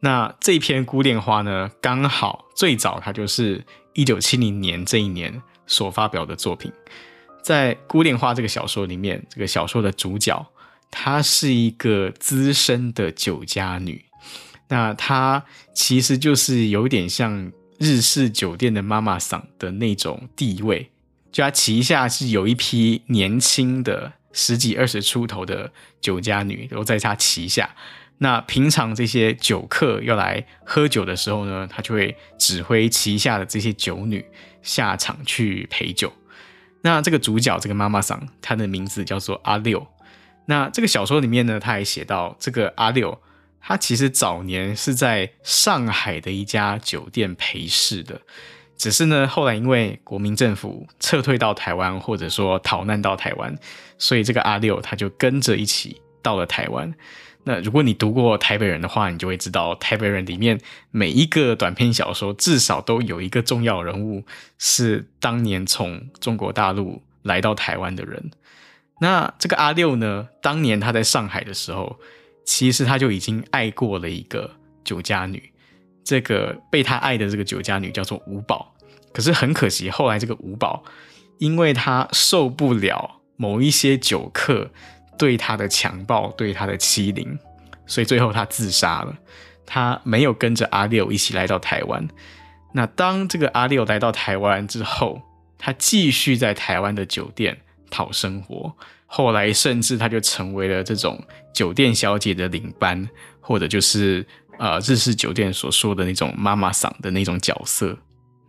[0.00, 3.62] 那这篇《孤恋花》呢，刚好最早它就是
[3.92, 6.72] 一九七零年这一年所发表的作品。
[7.42, 10.46] 在《孤恋花》这个小说里面，这个小说的主角
[10.90, 14.02] 她是一个资深的酒家女，
[14.68, 17.52] 那她其实就是有点像。
[17.82, 20.90] 日式酒店的妈妈桑的那种地位，
[21.32, 27.70] 就他旗下是有一批年轻的十几二十出头的酒家女都在他旗下。
[28.18, 34.24] 那平常这些酒客要来喝酒的时候呢，他就会指挥旗下的这些酒女
[34.62, 36.12] 下场去陪酒。
[36.82, 39.86] 那这个主角这个妈妈桑，她的名字叫做阿六。
[40.46, 43.20] 那这个小说里面呢，他还写到这个阿六，
[43.60, 48.20] 他其实早年是在上海的一家酒店陪侍的，
[48.80, 53.54] 只是呢后来因为国民政府撤退到台湾，或者说逃难到台湾，
[53.98, 56.94] 所以这个阿六他就跟着一起到了台湾。
[57.44, 60.58] 那如果你读过《台北人》的话，你就会知道，《台北人》里面
[60.90, 64.24] 每一个短篇小说至少都有一个重要人物
[64.56, 68.30] 是当年从中国大陆来到台湾的人。
[69.02, 71.98] 那这个阿六呢，当年他在上海的时候，
[72.46, 75.52] 其实他就已经爱过了一个酒家女。
[76.04, 78.74] 这个被他爱的这个酒家女叫做吴宝。
[79.12, 80.82] 可是很可惜，后来这个吴宝，
[81.38, 84.70] 因为他受不了某一些酒客。
[85.18, 87.38] 对他的强暴，对他的欺凌，
[87.86, 89.14] 所以最后他自杀了。
[89.66, 92.08] 他没有跟着阿六一起来到台湾。
[92.72, 95.20] 那当这个阿六来到台湾之后，
[95.58, 97.54] 他继续在台湾的酒店
[97.90, 98.74] 讨生活。
[99.04, 103.06] 后来甚至他就成为了这种酒店小姐的领班，
[103.42, 104.26] 或者就是
[104.60, 107.98] 呃日式酒店所说的那种妈妈桑的那种角色。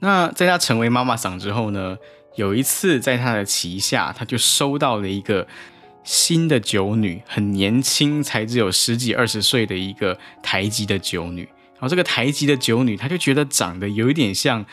[0.02, 1.98] 那在他成为妈妈桑之后呢，
[2.36, 5.48] 有一次在他的旗下，他就收到了一个。
[6.04, 11.44] 新的酒女很年轻，才只有十几二十岁的一个台籍的酒女。
[11.74, 14.66] 然后这个台籍的酒女，她就觉得长得有一点像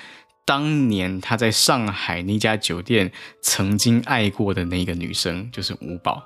[0.47, 6.23] 当年她在上海那家酒店曾经爱过的那个女生，就是吴宝。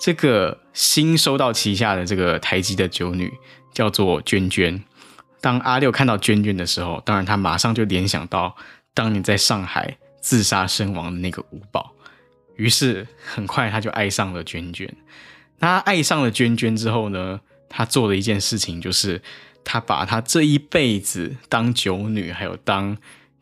[0.00, 3.32] 这个新收到旗下的这个台籍的酒女
[3.72, 4.82] 叫做娟娟。
[5.40, 8.56] 当阿六看到娟娟的时候，当然他马上就联想到
[8.92, 11.92] 当年在上海自杀身亡的那个吴宝。
[12.56, 14.92] 于是很快他就爱上了娟娟。
[15.60, 19.22] 他爱上了娟娟之后呢，他做了一件事情，就是
[19.64, 22.96] 他把他这一辈子当酒女还有当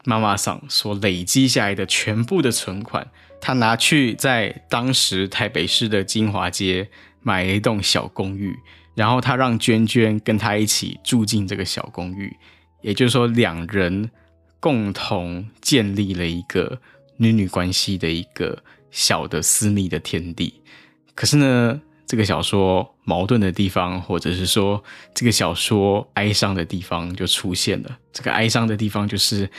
[0.04, 3.10] 妈妈桑所累积下来的全部的存款，
[3.40, 6.88] 他拿去在当时台北市的金华街
[7.22, 8.54] 买了一栋小公寓，
[8.96, 12.36] 然后他让娟娟跟他一起住进这个小公寓，
[12.80, 14.10] 也就是说两人
[14.58, 16.80] 共同建立了一个
[17.18, 18.58] 女女关系的一个。
[18.92, 20.54] 小的私密的天地，
[21.14, 24.82] 可是呢，这个小说矛盾的地方，或者是说
[25.12, 27.98] 这个小说哀伤的地方就出现了。
[28.10, 29.50] 这个哀伤的地方就是，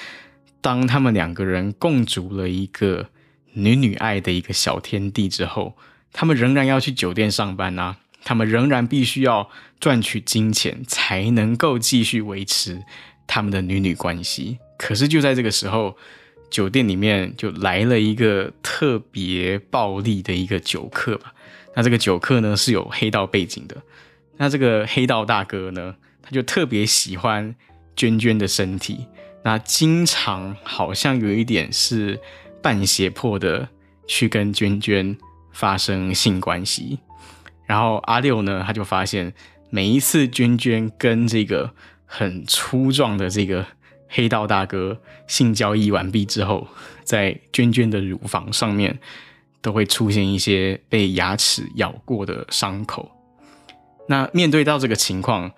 [0.60, 3.08] 当他们两个人共筑了一个
[3.54, 5.78] 女女爱的一个小天地之后，
[6.12, 7.98] 他们仍然要去酒店上班啊，
[8.28, 12.84] 他们仍然必须要赚取金钱，才能够继续维持
[13.26, 14.60] 他们的女女关系。
[14.78, 15.96] 可是就在这个时候。
[16.50, 21.34] 酒店里面就来了一个特别暴力的一个酒客吧。
[21.76, 23.76] 那这个酒客呢是有黑道背景的。
[24.38, 27.54] 那这个黑道大哥呢，他就特别喜欢
[27.98, 29.06] 娟娟的身体。
[29.44, 32.18] 那经常好像有一点是
[32.62, 33.68] 半胁迫的
[34.08, 35.18] 去跟娟娟
[35.52, 36.98] 发生性关系。
[37.68, 39.32] 然后阿六呢，他就发现
[39.70, 41.72] 每一次娟娟跟这个
[42.08, 43.64] 很粗壮的这个。
[44.10, 46.66] 黑道大哥性交易完毕之后，
[47.04, 48.98] 在娟娟的乳房上面
[49.62, 53.12] 都会出现一些被牙齿咬过的伤口。
[54.08, 55.52] 那面对到这个情况，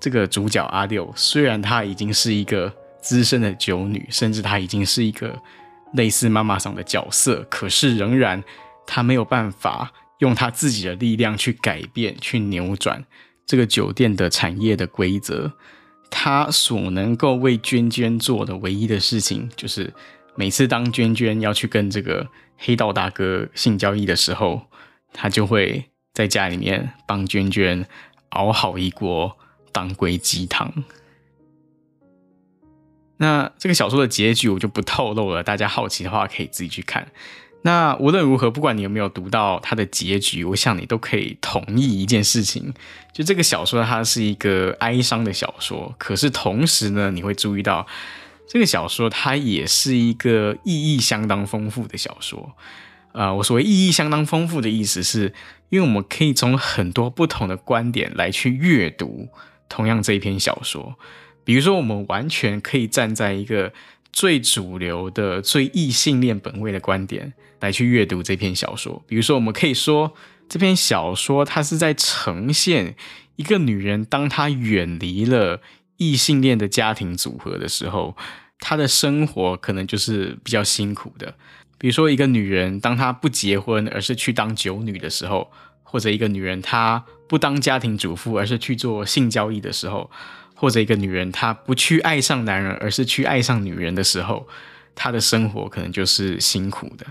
[0.00, 5.40] 这个主角阿六虽然他已经是一个资深的酒女，甚至他已经是一个
[5.92, 8.42] 类似妈妈桑的角色，可是仍然
[8.84, 13.04] 他没有办法用他自己的力量去改变、去扭转
[13.44, 15.52] 这个酒店的产业的规则。
[16.08, 19.92] 他所能够为娟娟做的唯一的事情，就是
[20.36, 24.62] 每次当娟娟要去跟这个黑道大哥性交易的时候，
[25.12, 27.84] 他就会在家里面帮娟娟
[28.30, 29.36] 熬好一锅
[29.72, 30.72] 当归鸡汤。
[33.18, 37.08] 那这个小说的结局我就不透露了，大家好奇的话可以自己去看。
[37.66, 42.72] 那无论如何，不管你有没有读到它的结局，我想你都可以同意一件事情，
[43.12, 47.84] 就这个小说它是一个哀伤的小说，可是同时呢，你会注意到
[48.48, 52.54] 这个小说它也是一个意义相当丰富的小说。
[53.10, 55.34] 啊、呃，我所谓意义相当丰富的意思是，
[55.70, 59.28] 因为我们可以从很多不同的观点来去阅读
[59.68, 60.94] 同样这一篇小说，
[61.42, 63.72] 比如说我们完全可以站在一个
[64.16, 67.34] 最主流的、最异性恋本位的观点。
[67.60, 70.14] 来去阅读这篇小说，比如说，我们可以说
[70.48, 72.96] 这篇小说它是在呈现
[73.36, 75.60] 一个女人，当她远离了
[75.96, 78.16] 异性恋的家庭组合的时候，
[78.58, 81.34] 她的生活可能就是比较辛苦的。
[81.78, 85.50] 比如说，一个女人当她不结婚，而是去当酒女的时候，
[85.82, 90.10] 或者一个女人她不当家庭主妇，而是去做性交易的时候，
[90.56, 94.48] 或者一个女人她不去爱上男人，而是去爱上女人的时候，
[94.96, 97.06] 她的生活可能就是辛苦的。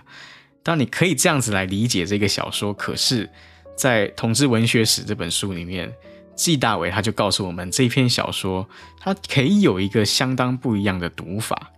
[0.62, 3.29] 当你可以这样子来理解这个小说，可是，
[3.77, 5.93] 在《同志文学史》这本书里面，
[6.36, 8.67] 纪大伟他就告诉我们，这篇小说
[8.99, 11.71] 它可以有一个相当不一样的读法。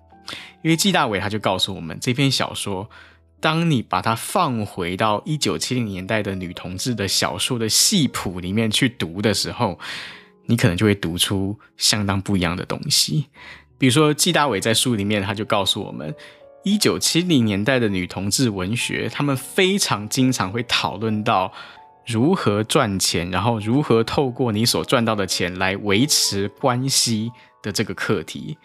[0.64, 2.90] 因为纪大伟他就告诉我们，这篇小说，
[3.40, 9.78] 当你把它放回到一九七零年代的女同志的小说的系谱里面去读的时候，
[10.48, 13.28] 你可能就会读出相当不一样的东西。
[13.78, 16.14] 比如说，纪大伟在书里面他就告诉我们，
[16.64, 21.54] 一九七零年代的女同志文学，他们非常经常会讨论到
[22.08, 27.32] 如何赚钱，然后如何透过你所赚到的钱来维持关系
[27.62, 28.58] 的这个课题。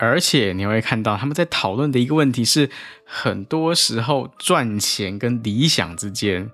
[0.00, 2.70] 而且你会看到他们在讨论的一个问题是，
[3.04, 6.48] 很多时候赚钱跟理想之间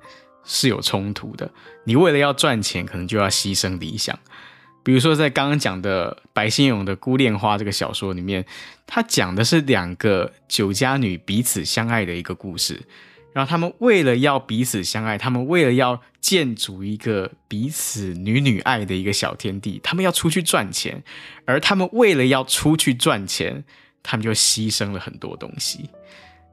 [0.44, 1.50] 是有冲突的。
[1.84, 4.18] 你为了要赚钱，可能就要牺牲理想。
[4.84, 8.44] 比如说，在刚刚讲的白先勇的《孤恋花》这个小说里面，
[8.86, 12.82] 他讲的是两个酒家女彼此相爱的一个故事。
[13.32, 21.02] 然后他们为了要彼此相爱，他们为了要建筑一个彼此女女爱的一个小天地，他们要出去赚钱，
[21.44, 23.64] 而他们为了要出去赚钱，
[24.04, 25.90] 他们就牺牲了很多东西。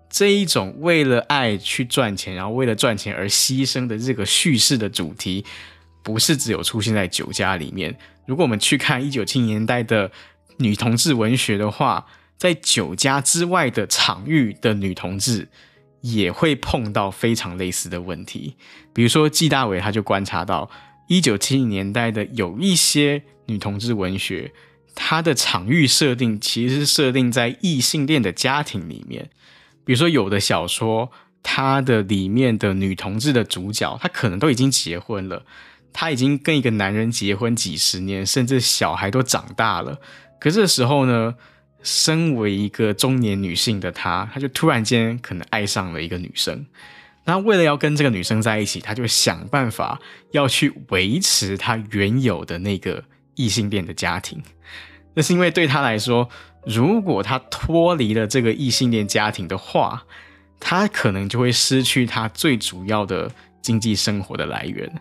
[0.09, 5.45] 这一种为了爱去赚钱，然后为了赚钱而牺牲的这个叙事的主题，
[6.03, 7.97] 不是只有出现在酒家里面。
[8.25, 10.11] 如果我们去看一九七零年代的
[10.57, 12.05] 女同志文学的话，
[12.37, 15.49] 在酒家之外的场域的女同志。
[16.03, 18.55] 也会碰到非常类似的问题，
[18.91, 20.67] 比如说纪大伟他就观察到，
[21.07, 24.51] 一九七零年代的有一些女同志文学，
[24.95, 29.29] 它的场域设定其实是设定在异性恋的家庭里面。
[29.85, 31.11] 比如说有的小说，
[31.43, 35.45] 它的里面的女同志的主角，她可能都已经结婚了，
[35.93, 39.99] 她已经跟一个男人结婚几十年，甚至小孩都长大了，
[40.39, 41.35] 可这时候呢，
[41.83, 46.65] 身为一个中年女性的她，她就突然间可能爱上了一个女生。
[47.25, 49.99] 那为了要跟这个女生在一起，她就想办法
[50.31, 53.03] 要去维持她原有的那个
[53.35, 54.41] 异性恋的家庭。
[55.13, 56.27] 那是因为对她来说，
[56.65, 60.03] 如果她脱离了这个异性恋家庭的话，
[60.59, 64.91] 她可能就会失去她最主要的经济生活的来源。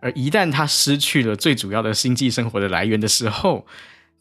[0.00, 3.66] 而一旦她失去了最主要的星际生活的来源的时候，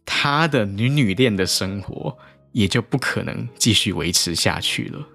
[0.06, 2.18] 他的女女恋的生活
[2.54, 5.08] 也就不可能继续维持下去了。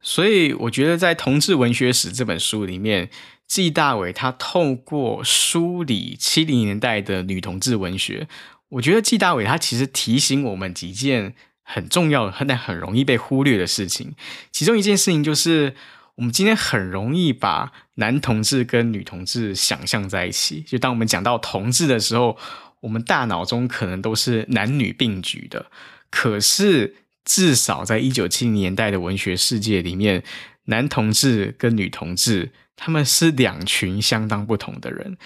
[0.00, 3.08] 所以，我觉得在《同志文学史》这本书里面，
[3.46, 8.28] 纪大伟他透过梳理七零年代的女同志文学，
[8.68, 14.14] 我觉得纪大伟他其实提醒我们几件很重要的但很容易被忽略的事情。
[14.52, 15.74] 其中一件事情就是，
[16.16, 22.36] 我们今天很容易把男同志跟女同志想象在一起，就当我们讲到同志的时候，
[22.80, 25.66] 我们大脑中可能都是男女并举的。
[26.10, 30.22] 可是，至少在一九七零年代的文学世界里面，
[30.66, 35.16] 男同志跟女同志他们是两群相当不同的人。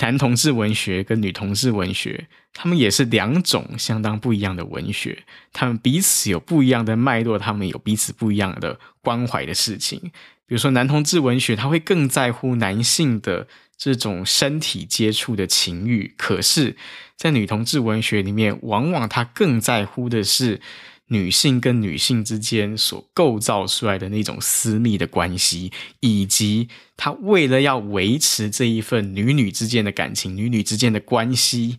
[0.00, 10.00] 男同志文学跟女同志文学，他们也是两种相当不一样的文学，他们彼此有不一样的脉络，他们有彼此不一样的关怀的事情。
[10.46, 16.76] 比如说，男同志文学，他会更在乎男性的这种身体接触的情欲；可是，
[17.14, 20.60] 在女同志文学里面，往往他更在乎的是
[21.08, 31.78] 女性跟女性之间所构造出来的那种私密的关系，以及他为了要维持这一份女女之间的感情、女女之间的关系，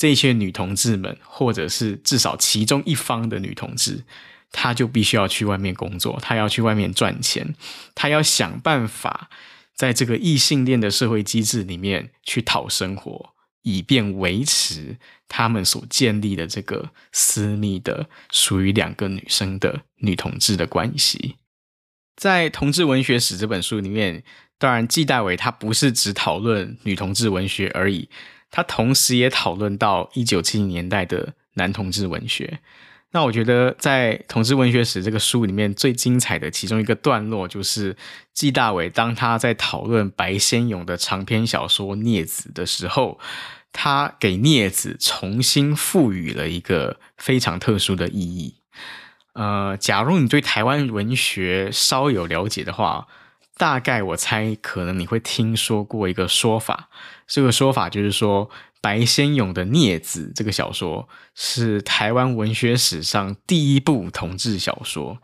[0.00, 4.02] 这些女同志们，或者是至少其中一方的女同志。
[4.50, 7.54] 她就必须要去外面工作，她要去外面赚钱，
[7.94, 9.28] 她要想办法
[9.76, 14.96] 在这个异性恋的社会机制里面去讨生活，以便维持
[15.28, 21.36] 他们所建立的这个私密的属于两个女生的女同志的关系。
[22.16, 24.24] 在《同志文学史》这本书里面，
[24.58, 28.08] 当然纪大伟他不是只讨论女同志文学而已，
[28.50, 32.60] 他同时也讨论到一九七零年代的男同志文学。
[33.12, 37.96] 那我觉得，在《同志文学史》这个书里面最精彩的其中一个段落，就是
[38.32, 43.18] 纪大伟当他在讨论白先勇的长篇小说《孽子》的时候，
[43.72, 48.54] 他给《孽子》重新赋予了一个非常特殊的意义。
[49.32, 53.08] 呃，假如你对台湾文学稍有了解的话，
[53.60, 56.88] 大概我猜可能你会听说过一个说法，
[57.26, 58.48] 这个说法就是说
[58.80, 65.18] 白先勇的《孽子》这个小说是台湾文学史上第一部同志小说。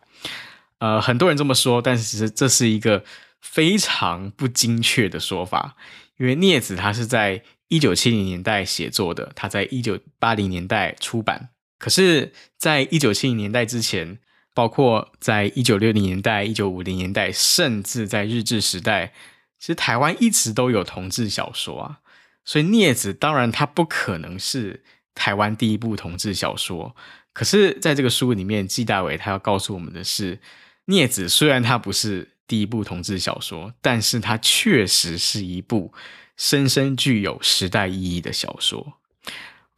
[0.80, 3.02] 呃，很多人这么说，但是其实这是一个
[3.40, 5.74] 非常不精确的说法，
[6.18, 11.48] 因为《孽子》它是在一九七零年代写作的，它在一九八零年代出版。
[11.78, 14.18] 可是，在一九七零年代之前，
[14.56, 19.12] 包括在一九六零年代、一九五零年代，甚至在日治时代，
[19.60, 21.98] 其实台湾一直都有同志小说啊。
[22.42, 24.82] 所以《镊子》当然它不可能是
[25.14, 26.96] 台湾第一部同志小说。
[27.34, 30.36] 可是，在这个书里面，纪大伟他要告诉我们的是。
[30.86, 35.92] 《镊子》虽然它不是第一部同志小说，但是它确实是一部
[36.36, 38.94] 深深具有时代意义的小说。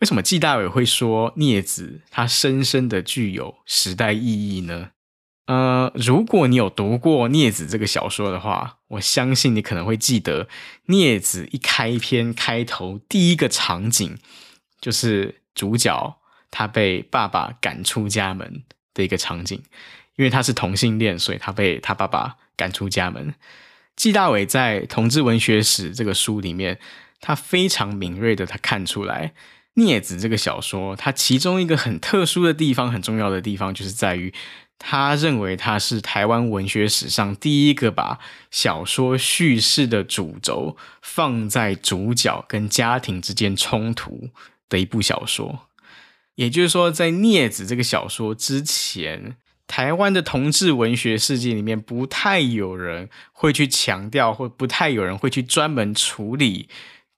[0.01, 4.91] 为什么纪大伟会说《孽子》它深深的具有时代意义呢？
[5.47, 10.45] 呃，如果你有读过《孽子》这个小说的话，我相信你可能会记得，
[10.87, 14.19] 《孽子》一开篇开头第一个场景，
[14.81, 16.19] 就是主角
[16.51, 18.63] 他被爸爸赶出家门
[18.95, 19.63] 的一个场景。
[20.17, 23.33] 因为他是同性恋，所以他被他爸爸赶出家门。
[23.95, 26.81] 纪大伟在《同志文学史》这个书里面，
[27.21, 29.29] 他非常敏锐的，他看出来
[29.79, 34.35] 《孽子》这个小说，它其中一个很特殊的地方，很重要的地方，就是在于
[34.79, 38.19] 他认为它是台湾文学史上第一个把
[38.51, 44.29] 小说叙事的主轴放在主角跟家庭之间冲突
[44.69, 45.61] 的一部小说。
[46.35, 49.37] 也就是说，在《孽子》这个小说之前。
[49.71, 56.71] 台湾的同志文学世界里面，不太有人会去强调，或不太有人会去专门处理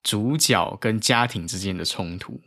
[0.02, 2.40] 主角跟家庭之间的冲突。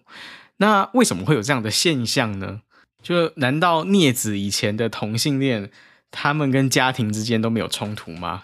[0.58, 2.62] 那为什么会有这样的现象呢？
[3.02, 5.70] 就难道孽子以前的同性恋，
[6.12, 8.44] 他们跟家庭之间都没有冲突吗？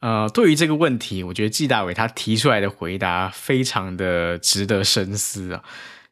[0.00, 5.64] 呃，对于这个问题，我觉得纪大伟他提出来的回答非常的值得深思啊。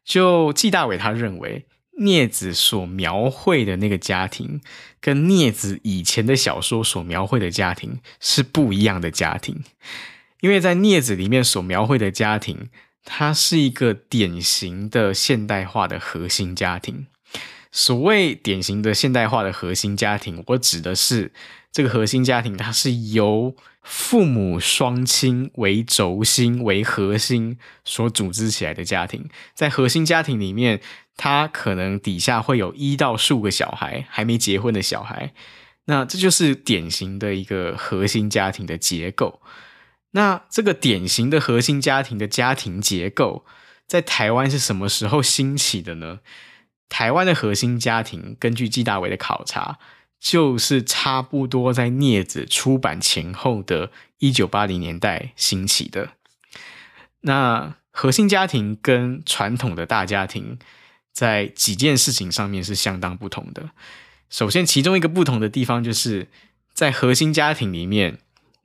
[0.05, 1.67] 就纪大伟他认为。
[1.99, 4.61] 孽子所描绘的那个家庭，
[5.01, 9.65] 跟孽子以前的小说所描绘的家庭是不一样的家庭，
[10.41, 12.69] 因为在镊子里面所描绘的家庭，
[13.05, 17.07] 它是一个典型的现代化的核心家庭。
[17.73, 21.33] 所谓典型的现代化的核心家庭，我指的是
[21.71, 29.29] 这个核心家庭，它是由父母双亲为轴心、为核心所组织起来的家庭。
[29.55, 30.81] 在核心家庭里面，
[31.17, 35.33] 他可能底下会有一到数个小孩，还没结婚的小孩。
[35.85, 39.41] 那这就是典型的一个核心家庭的结构。
[40.13, 43.45] 那这个典型的核心家庭的家庭结构，
[43.87, 46.21] 在台湾是什么时候兴起的呢？
[46.89, 49.79] 台湾的核心家庭，根据纪大伟的考察，
[50.21, 56.11] 就是差不多在《镊子》出版前后的一九八零年代兴起的。
[57.23, 60.59] 那核心家庭跟传统的大家庭，
[61.13, 63.71] 在几件事情上面是相当不同的。
[64.31, 66.29] 首先，其中一个不同的地方，就是
[66.73, 68.19] 在核心家庭里面，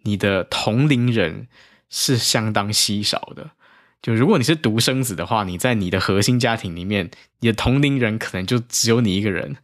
[0.04, 1.48] 你的同龄人
[1.90, 3.52] 是相当稀少的。
[4.02, 9.58] 就如果你是独生子的话，你在你的核心家庭里面，你的同龄人可能就只有你一个人，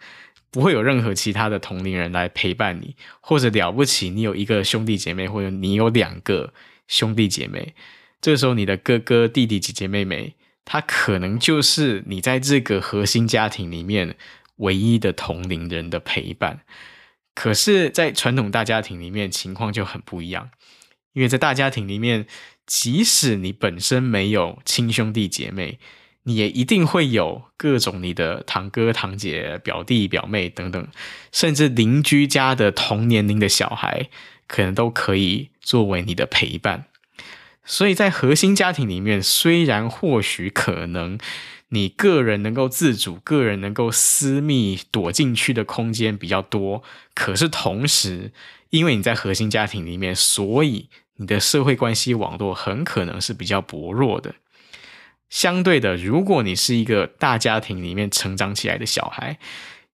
[0.51, 6.53] 不会有任何其他的同龄人来陪伴你，或者了不起，你有一个兄弟姐妹，或者你有两个
[6.87, 7.73] 兄弟姐妹，
[8.21, 14.15] 这时候你的哥哥、弟弟、姐姐、妹妹，他可能就是你在这个核心家庭里面
[14.57, 16.59] 唯一的同龄人的陪伴。
[17.39, 20.49] 可是，在传统大家庭里面，情况就很不一样，
[21.13, 22.25] 因为在大家庭里面。
[22.65, 25.79] 即使你本身没有亲兄弟姐妹，
[26.23, 30.85] 你也一定会有各种你的堂哥、堂姐、表弟、表妹等等，
[31.31, 34.09] 甚至邻居家的同年龄的小孩，
[34.47, 36.87] 可能都可以作为你的陪伴。
[37.63, 41.17] 所以在核心家庭里面，虽然或许可能
[41.69, 46.81] 你个人能够自主、个人能够私密躲进去的空间比较多，
[47.13, 48.31] 可是同时，
[48.69, 54.35] 因为你在核心家庭里面，所以你的社会关系网络很可能是比较薄弱的。
[55.29, 59.37] 相对的，如果你是一个大家庭里面成长起来的小孩，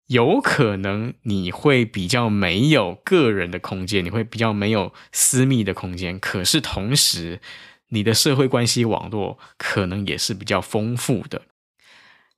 [0.05, 6.19] 有可能你会比较没有个人的空间，你会比较没有私密的空间。
[6.19, 7.41] 可是同时，
[7.89, 11.41] 你的社会关系网络可能也是比较丰富的。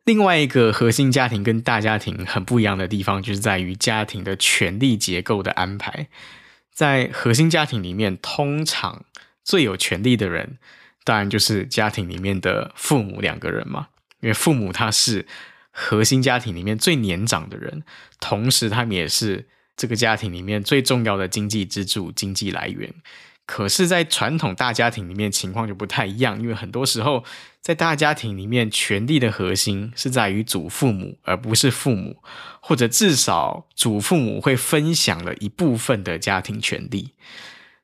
[0.06, 6.08] 另外一个核心家庭跟大家庭很不一样的地方，就是在于家庭的权力结构的安排。
[6.72, 9.04] 在核心家庭里面，通常
[9.44, 10.60] 最有权力的人，
[11.04, 13.88] 当然就是家庭里面的父母两个人嘛。
[14.22, 15.26] 因为父母他是
[15.72, 17.84] 核心家庭里面最年长的人，
[18.20, 22.94] 同时他们也是这个家庭里面最重要的经济支柱、经济来源。
[23.46, 27.24] 可是，在传统大家庭里面，情况就不太一样，因为很多时候，
[27.62, 32.24] 在大家庭里面，权力的核心是在于祖父母，而不是父母，
[32.60, 37.14] 或者至少祖父母会分享了一部分的家庭权利。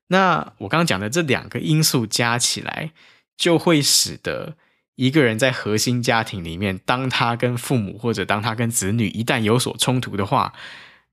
[0.08, 2.92] 那我刚刚讲的这两个因素加起来，
[3.38, 4.56] 就会使得
[4.96, 10.54] 一个人在核心家庭里面，当他跟父母或者当他跟子女一旦有所冲突的话，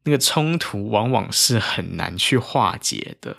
[0.05, 3.37] 那个冲突往往是很难去化解的。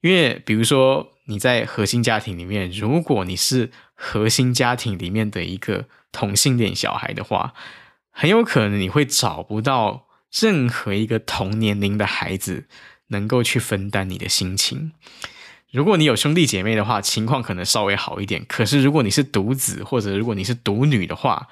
[0.00, 7.52] 因为，比如说你在核心家庭里面，如果你是核心家庭里面的一个同性恋小孩的话，
[8.10, 12.66] 很有可能你会找不到任何一个同年龄的孩子
[13.08, 14.92] 能够去分担你的心情。
[15.70, 18.44] 如果你有兄弟姐妹的话，情况可能稍微好一点。
[18.48, 21.46] 可是如果你是独子，或者如果你是独女的话，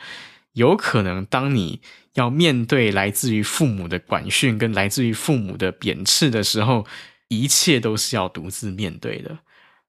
[0.55, 1.81] 有可能当你
[2.15, 6.85] 要面对来自于父母的管训跟来自于父母的贬斥的时候，
[7.29, 9.39] 一切都是要独自面对的，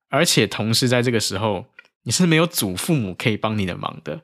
[0.10, 1.66] 而且同时在这个时候，
[2.04, 4.22] 你是没有祖父母可以帮你的忙的，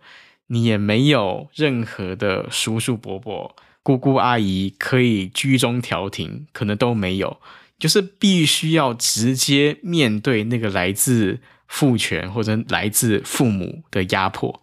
[0.47, 7.39] 你也没有任何的叔叔伯伯、姑姑阿姨可以居中调停，可能都没有，
[7.79, 14.61] 就是必须要直接面对那个来自父权或者来自父母的压迫，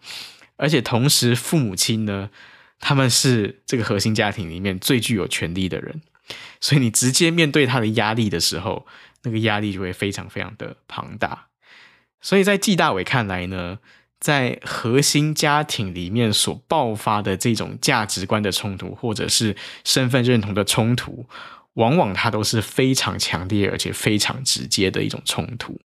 [0.57, 2.31] 而且同时父母亲呢，
[2.79, 6.03] 他们是这个核心家庭里面最具有权力的人。
[6.63, 8.87] 所以你直接面对他的压力的时候，
[9.25, 11.49] 那个压力就会非常非常的庞大。
[12.21, 13.81] 所以在纪大伟看来呢，
[14.21, 21.27] 在核心家庭里面所爆发的这种价值观的冲突，或者是身份认同的冲突，
[21.73, 25.81] 往往它都是非常强烈而且非常直接的一种冲突。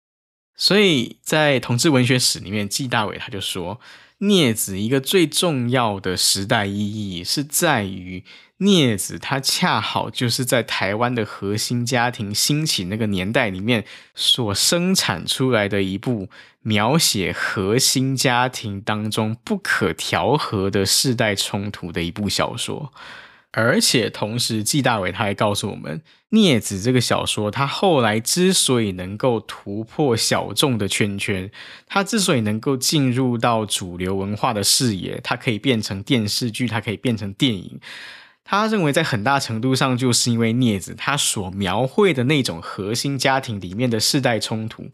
[0.55, 3.79] 所以在同志文学史里面，纪大伟他就说，
[4.17, 8.23] 镊子一个最重要的时代意义是在于。
[8.63, 13.83] 镊子它恰好就是在台湾的核心家庭兴起那个年代里面
[14.15, 16.29] 所生产出来的一部
[16.61, 22.93] 描写核心家庭当中不可调和的世代冲突的一部小说，
[23.51, 26.01] 而且同时纪大伟他还告诉我们，
[26.31, 31.51] 镊子这个小说他后来之所以能够突破小众的圈圈，
[31.85, 37.81] 他之所以能够进入到主流文化的视野，它可以变成电视剧，它可以变成电影。
[38.45, 44.89] 他认为，在很大程度上，就是因为镊子他所描绘的那种核心家庭里面的世代冲突，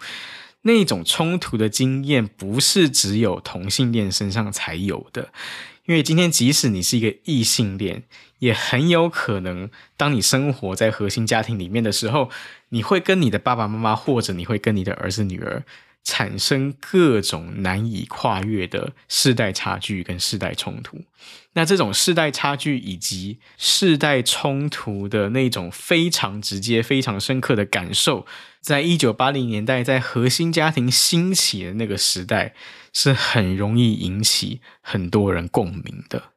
[0.62, 5.30] 那种冲突的经验，不是只有同性恋身上才有的。
[5.86, 8.04] 因为今天，即使你是一个异性恋，
[8.38, 12.30] 也很有可能，当你生活在核心家庭里面的时候，
[12.70, 15.64] 你会跟你的爸爸妈妈，或者你会跟你的儿子女儿。
[16.02, 20.98] 产生各种难以跨越的世代差距跟世代冲突，
[21.60, 28.26] 那这种世代差距以及世代冲突的那种非常直接、非常深刻的感受，
[28.62, 32.54] 在一九八零年代，在核心家庭兴起的那个时代，
[32.94, 36.32] 是很容易引起很多人共鸣的。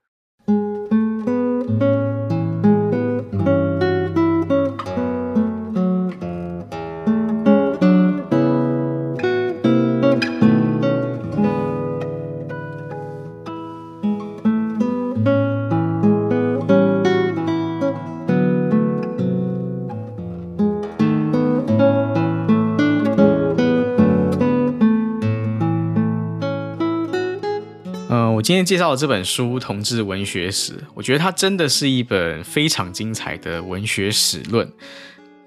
[28.53, 34.70] 今天介绍的这本书《同志文学史》，我觉得它真的是一本非常精彩的文学史论。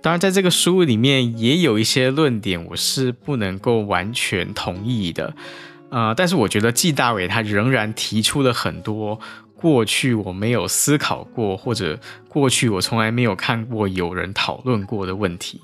[0.02, 5.36] 当然，在这个书里面也有一些论点，我是不能够完全同意的。
[5.92, 9.20] 呃，但是我觉得纪大伟他仍然提出了很多
[9.56, 15.62] 过去我没有思考过，或者过去我从来没有看过有人讨论过的问题。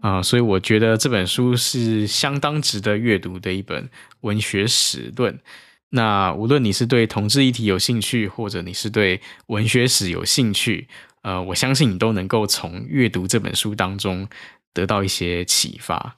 [0.00, 3.88] 啊、呃，所以我觉得这本书是相当值得阅读的一本
[4.20, 5.40] 文学史论。
[5.94, 10.88] 那无论你是对同志议题有兴趣，或者你是对文学史有兴趣，
[11.22, 14.28] 呃，我相信你都能够从阅读这本书当中
[14.72, 16.16] 得到一些启发。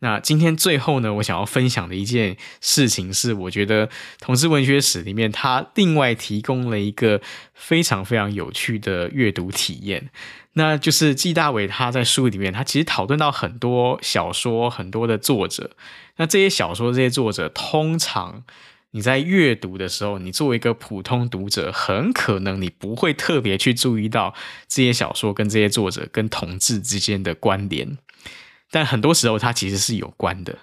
[0.00, 7.20] 那今天最后呢，我想要分享的一件事情是，我觉得同志文学史里面它另外提供了一个
[7.54, 10.10] 非常非常有趣的阅读体验，
[10.54, 15.76] 那就是纪大伟他在书里面，他其实讨论到很多小说，很多的作者，
[16.16, 18.42] 那这些小说这些作者通常。
[18.92, 24.34] 你在阅读的时候，你作为一个普通读者，很可能你不会特别去注意到
[24.68, 27.96] 这些小说跟这些作者跟同志之间的关联，
[28.70, 30.58] 但很多时候它其实是有关的。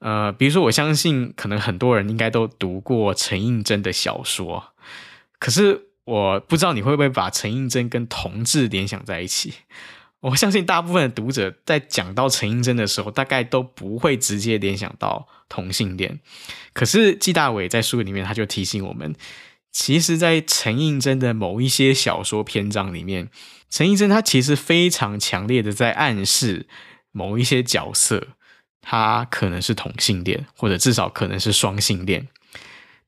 [0.00, 4.74] 呃，比如说，我相信可能很多人应该都读过陈映真的小说，
[5.38, 9.54] 可是我不知道你会不会把陈映真跟同志联想在一起。
[10.20, 16.18] 我相信大部分的读者在讲到陈映真的时候，大概都不会直接联想到同性恋。
[16.72, 19.14] 可是纪大伟在书里面他就提醒我们，
[19.70, 23.30] 其实，在陈映真的某一些小说篇章里面，
[23.70, 26.66] 陈映真他其实非常强烈的在暗示
[27.12, 28.28] 某一些角色，
[28.80, 32.26] 他可能是同性恋，或者至少可能是双性恋。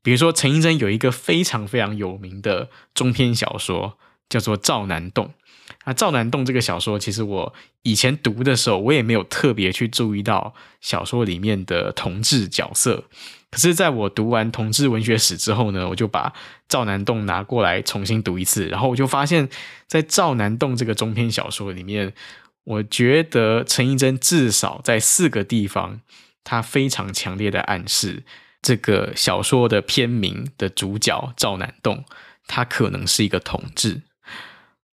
[0.02, 3.98] 比如说，陈映真有一个非常非常有名的中篇小说，
[4.28, 5.26] 叫做《赵南洞》。
[5.90, 13.02] 那《赵南洞》这个小说，其实我以前读的时候，我也没有特别去注意到小说里面的同志角色。
[13.50, 16.28] 可是，在我读完同志文学史之后呢，我就把
[16.68, 19.48] 《赵南洞》拿过来重新读一次，然后我就发现，
[19.88, 22.12] 在《赵南洞》这个中篇小说里面，
[22.62, 26.00] 我觉得陈映真至少在四个地方，
[26.44, 28.22] 他非常强烈的暗示，
[28.62, 32.04] 这个小说的篇名的主角赵南洞，
[32.46, 34.02] 他可能是一个同志。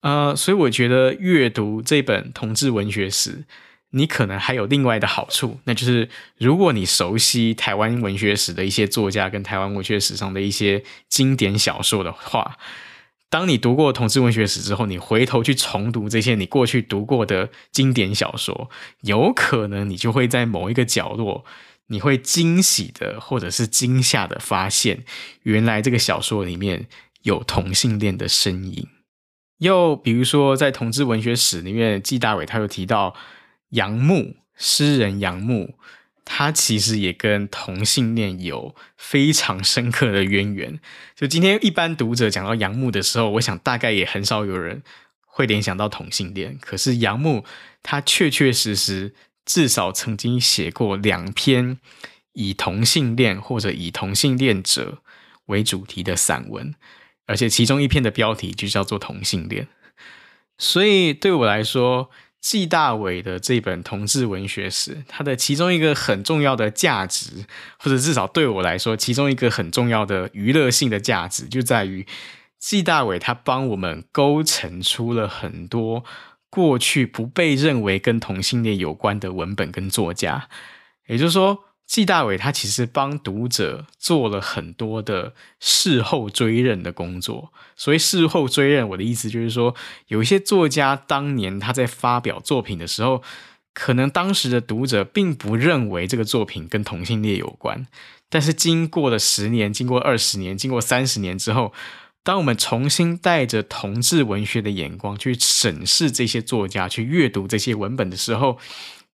[0.03, 3.44] 呃，所以我觉得阅读这本同志文学史，
[3.90, 12.57] 你可能还有另外的好处，那就是如果你熟悉台湾文学史的一些作家跟台湾文学史上的一些经典小说的话，
[13.28, 18.70] 当你读过同志文学史之后，你回头去重读这些你过去读过的经典小说，
[19.01, 21.44] 有可能你就会在某一个角落，
[21.88, 25.05] 你会惊喜的或者是惊吓的发现，
[25.42, 26.86] 原来这个小说里面
[27.22, 28.86] 有同性恋的身影。
[29.59, 33.14] 又比如说，在同志文学史里面，纪大伟他又提到
[33.70, 35.74] 杨牧，诗人杨牧，
[36.24, 40.78] 他其实也跟同性恋有非常深刻的渊源。
[41.16, 44.82] 就今天一般读者讲到杨牧的时候，我想大概也很少有人
[45.24, 46.59] 会联想到同性恋。
[46.61, 47.44] 可是杨牧
[47.82, 49.14] 他确确实实
[49.46, 51.78] 至少曾经写过两篇
[52.32, 54.98] 以同性恋或者以同性恋者
[55.46, 56.74] 为主题的散文。
[57.26, 59.66] 而且其中一篇的标题就叫做同性恋，
[60.56, 62.08] 所以对我来说，
[62.40, 67.44] 纪大伟的这本同志文学史，它的其中一个很重要的价值，
[67.78, 72.06] 或者至少对我来说，其中一个很重要的娱乐性的价值，就在于
[72.58, 76.04] 纪大伟他帮我们构成出了很多
[76.48, 80.48] 过去不被认为跟同性恋有关的文本跟作家，
[81.08, 81.64] 也就是说。
[81.87, 89.74] 纪大伟他其实帮读者做了很多的事后追认的工作，所谓事后追认，我的意思就是说，
[90.09, 93.22] 有一些作家当年他在发表作品的时候，
[93.72, 97.87] 可能当时的读者并不认为这个作品跟同性恋有关，
[98.28, 101.72] 但是经过了十年，经过二十年，经过三十年之后，
[102.24, 108.59] 当我们重新带着同志文学的眼光去审视这些作家，去阅读这些文本的时候，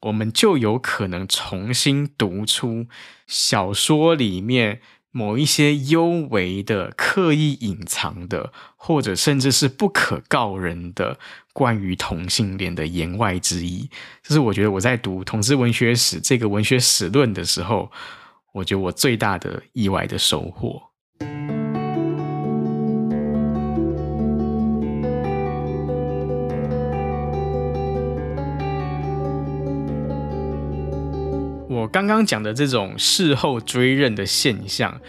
[0.03, 2.87] 我们就有可能重新读出
[3.27, 4.81] 小说里面
[5.13, 11.19] 某一些幽微的、刻意隐藏的，或者甚至是不可告人的
[11.53, 13.89] 关于同性恋的言外之意。
[14.23, 17.93] 这是我觉得我在读同志文学史这个文学史论的时候，
[18.55, 20.83] 我觉得我最大的意外的收获。
[31.83, 35.01] 我刚刚讲的这种事后追认的现象，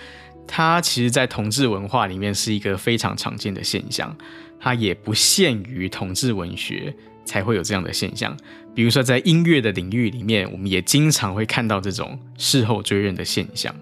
[0.47, 4.15] 它其实，在同志文化里面是一个非常常见的现象。
[4.59, 6.91] 它也不限于同志文学
[7.26, 8.36] 才会有这样的现象。
[8.74, 13.76] 比如说，在音乐的领域里面，我们也经常会看到这种事后追认的现象。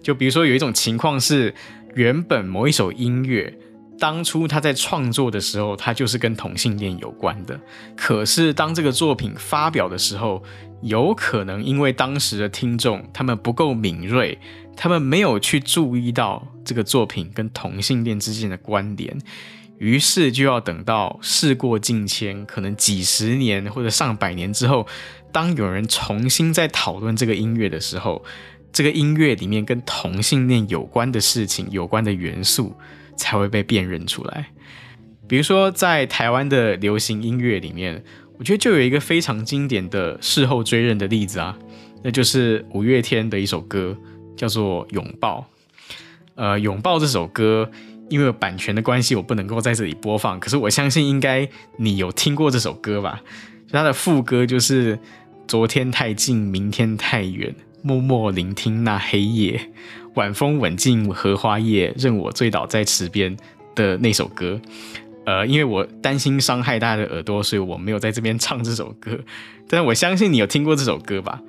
[0.00, 1.52] 就比如说，有一种情况是，
[1.94, 3.52] 原本某一首音乐，
[4.00, 7.60] 当初他在创作的时候，他就是跟同性恋有关的。
[7.94, 10.42] 可是，当这个作品发表的时候，
[10.80, 14.38] 有可能因为当时的听众他们不够敏锐，
[14.74, 19.18] 他们没有去注意到这个作品跟同性恋之间的关联，
[19.76, 24.86] 于是就要等到事过境迁，可能几十年或者上百年之后，
[25.30, 28.24] 当有人重新在讨论这个音乐的时候，
[28.72, 32.74] 这个音乐里面跟同性恋有关的事情、有关的元素
[33.20, 34.46] 才会被辨认出来。
[35.28, 38.02] 比如说，在台湾的流行音乐里面。
[38.40, 41.54] 我觉得就有一个非常经典的事后追认的例子啊，
[42.02, 43.94] 那就是五月天的一首歌，
[44.34, 45.46] 叫做《拥抱》。
[46.36, 47.70] 呃，《拥抱》这首歌，
[48.08, 50.40] 因为版权的关系，我不能够在这里播放。
[50.40, 51.46] 可是我相信，应该
[51.76, 53.20] 你有听过这首歌吧？
[53.70, 54.98] 它的副歌就是
[55.46, 59.70] “昨天太近，明天太远，默默聆听那黑夜，
[60.14, 63.36] 晚风吻尽荷花叶，任我醉倒在池边”
[63.74, 64.60] 的那首歌。
[65.26, 69.18] 呃，因为我担心伤害大家的耳朵，所以我没有在这边唱这首歌。
[69.68, 71.40] 但我相信你有听过这首歌吧？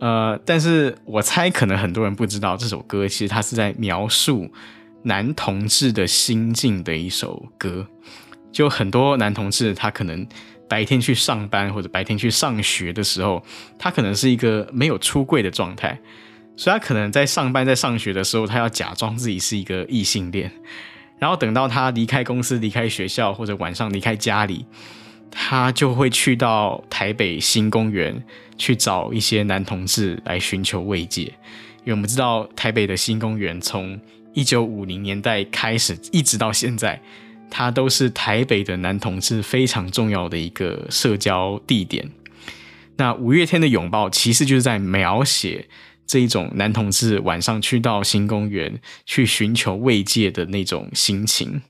[0.00, 4.50] 呃，但是我猜可能很多人不知道这首歌，其实它是在描述
[5.04, 7.86] 男同志的心境的一首歌。
[8.52, 10.26] 就很多男同志，他可能
[10.68, 13.42] 白天去上班或者白天去上学的时候，
[13.78, 15.98] 他可能是一个没有出柜的状态，
[16.56, 20.50] 所以他可能在上班在上学的时候，他要假装自己是一个异性恋，
[21.18, 24.64] 然后等到他离开公司、离开学校或者晚上离开家里，
[25.30, 28.22] 他就会去到台北新公园
[28.56, 34.00] 去找一些男同志来寻求慰藉，因为我们知道台北的新公园从
[34.32, 37.00] 一九五零年代开始一直到现在。
[37.50, 42.10] 它都是台北的男同志非常重要的一个社交地点。
[42.96, 45.68] 那五月天的拥抱其实就是在描写
[46.06, 51.62] 这一种男同志晚上去到新公园去寻求慰藉的那种心情。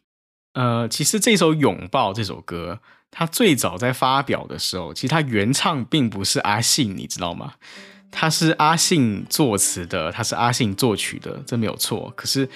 [0.54, 2.80] 呃，其实这首《拥抱》这首歌，
[3.10, 7.54] 它最早在发表的时候，其实它原唱并不是阿信，你知道吗？
[8.10, 12.12] 他是阿信作词的，他是阿信作曲的，这没有错。
[12.14, 12.48] 可是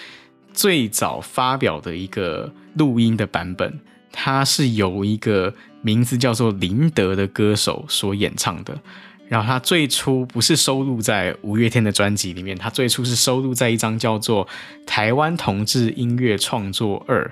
[0.52, 2.52] 最早发表的一个。
[2.74, 3.80] 录音的版本，
[4.12, 5.52] 它是由一个
[5.82, 8.80] 名字叫做林德的歌手所演唱的。
[9.28, 14.46] 然后他最初不是收录在五月天的专辑里面，他最初是收录在一张叫做
[14.86, 17.30] 《台湾同志音乐创作二》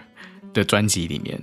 [0.52, 1.40] 的专辑里面。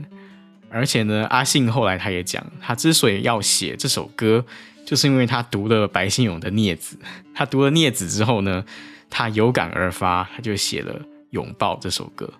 [0.69, 4.45] 而且呢，阿信后来他也讲，他之所以要写这首歌，
[4.85, 6.95] 就是因为他读了白先勇的《孽子》，
[7.33, 8.63] 他读了《孽子》之后呢，
[9.09, 10.93] 他有感而发，他就写了
[11.31, 12.31] 《拥抱》这首歌。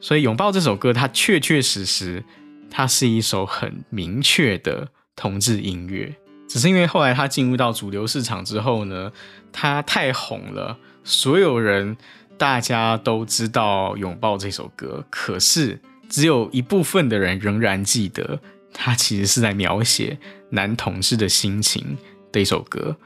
[0.00, 2.22] 所以，《拥抱》这首歌，它确确实实，
[2.70, 6.14] 它是一首很明确的同志音乐。
[6.54, 9.10] 只是因为后来他进入到主流市场之后呢，
[9.50, 11.96] 他太红了，所有人
[12.38, 18.38] 大家都知道《拥抱》这首歌，可是只有一部分的人仍然记得，
[18.72, 20.16] 它其实是在描写
[20.50, 21.98] 男同志的心情
[22.30, 22.96] 的一首歌。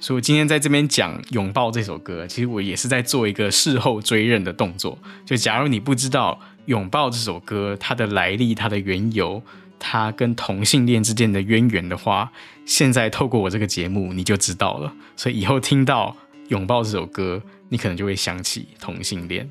[0.00, 4.98] 所以，我今天在这边讲《拥抱》这首歌，其实我也是在做一个事后追认的动作。
[5.24, 6.36] 就假如你不知道
[6.66, 9.40] 《拥抱》这首歌它的来历、它的缘由、
[9.80, 12.30] 他跟同性恋之间的渊源的话，
[12.64, 14.92] 现在透过我这个节目你就知道了。
[15.16, 16.16] 所以以后听到
[16.50, 19.50] 《拥抱》这首歌，你可能就会想起同性恋。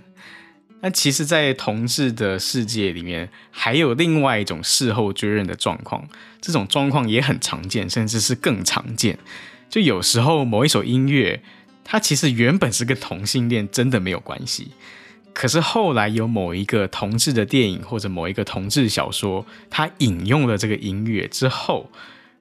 [0.81, 6.07] 那其实，在同志的世界里面，还有另外一种事后追认的状况，
[6.39, 9.19] 这种状况也很常见，甚至是更常见。
[9.69, 11.43] 就有时候某一首音乐，
[11.83, 14.71] 它其实原本是跟同性恋真的没有关系，
[15.39, 21.89] 可是后来有某一个同志的电影或者某一个同志小说，它引用了这个音乐之后，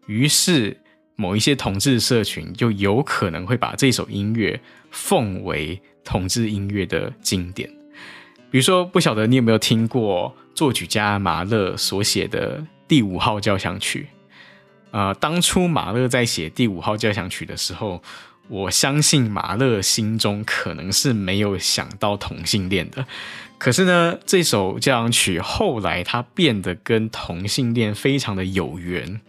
[0.07, 0.77] 于是
[1.15, 7.71] 某一些同志社群就有可能会把这首音乐奉为同志音乐的经典。
[8.51, 14.09] 比如说，不晓得你有没有听过作曲家马勒所写的第五号交响曲？
[14.91, 18.03] 呃，当初马勒在写第五号交响曲的时候，
[18.49, 23.07] 我相信马勒心中可能是没有想到同性恋的。
[23.59, 29.21] 可是呢，这首交响曲后来它变得跟同性恋非常的有缘，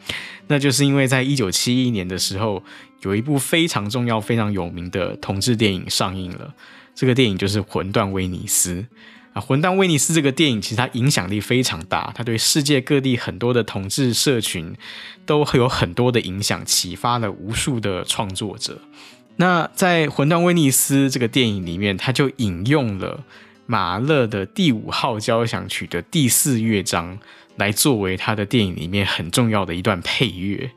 [0.47, 2.63] 那就是因为在一九七一年的时候，
[3.01, 6.53] 有一部非常重要、非常有名的同志电影上映了。
[6.93, 8.75] 这个电影就是《魂断威尼斯》。
[9.39, 14.75] 啊，《魂断威尼斯》这个电影其实它影响力非常大，它对世界各地很多的同志社群
[15.25, 18.81] 都会有很多的影响，启发了无数的创作者。
[19.37, 23.23] 那在《魂断威尼斯》这个电影里面，它就引用了
[23.65, 27.19] 马勒的第五号交响曲的第四乐章
[27.55, 30.71] 来作为他的电影里面很重要的一段配乐。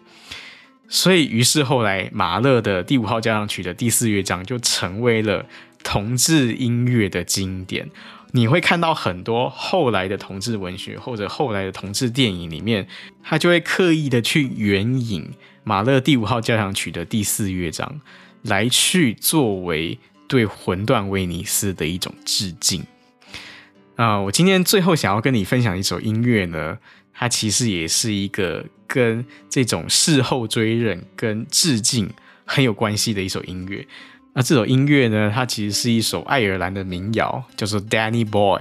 [0.88, 5.46] 所以，于是后来马勒的第五号交响曲的第四乐章就成为了
[5.82, 7.88] 同志音乐的经典。
[8.34, 12.88] 你会看到很多后来的同志文学或者后来的同志电影里面，
[13.22, 15.30] 他就会刻意的去援引
[15.64, 18.00] 马勒第五号交响曲的第四乐章，
[18.42, 22.84] 来去作为对魂断威尼斯的一种致敬。
[23.96, 26.78] 啊、我今天最后想要跟你分享一首音乐呢，
[27.12, 32.08] 它其实也是一个跟这种事后追认跟致敬
[32.46, 33.86] 很有关系的一首音乐。
[34.34, 38.60] 那这首音乐呢，它其实是一首爱尔兰的民谣，叫做《Danny Boy》。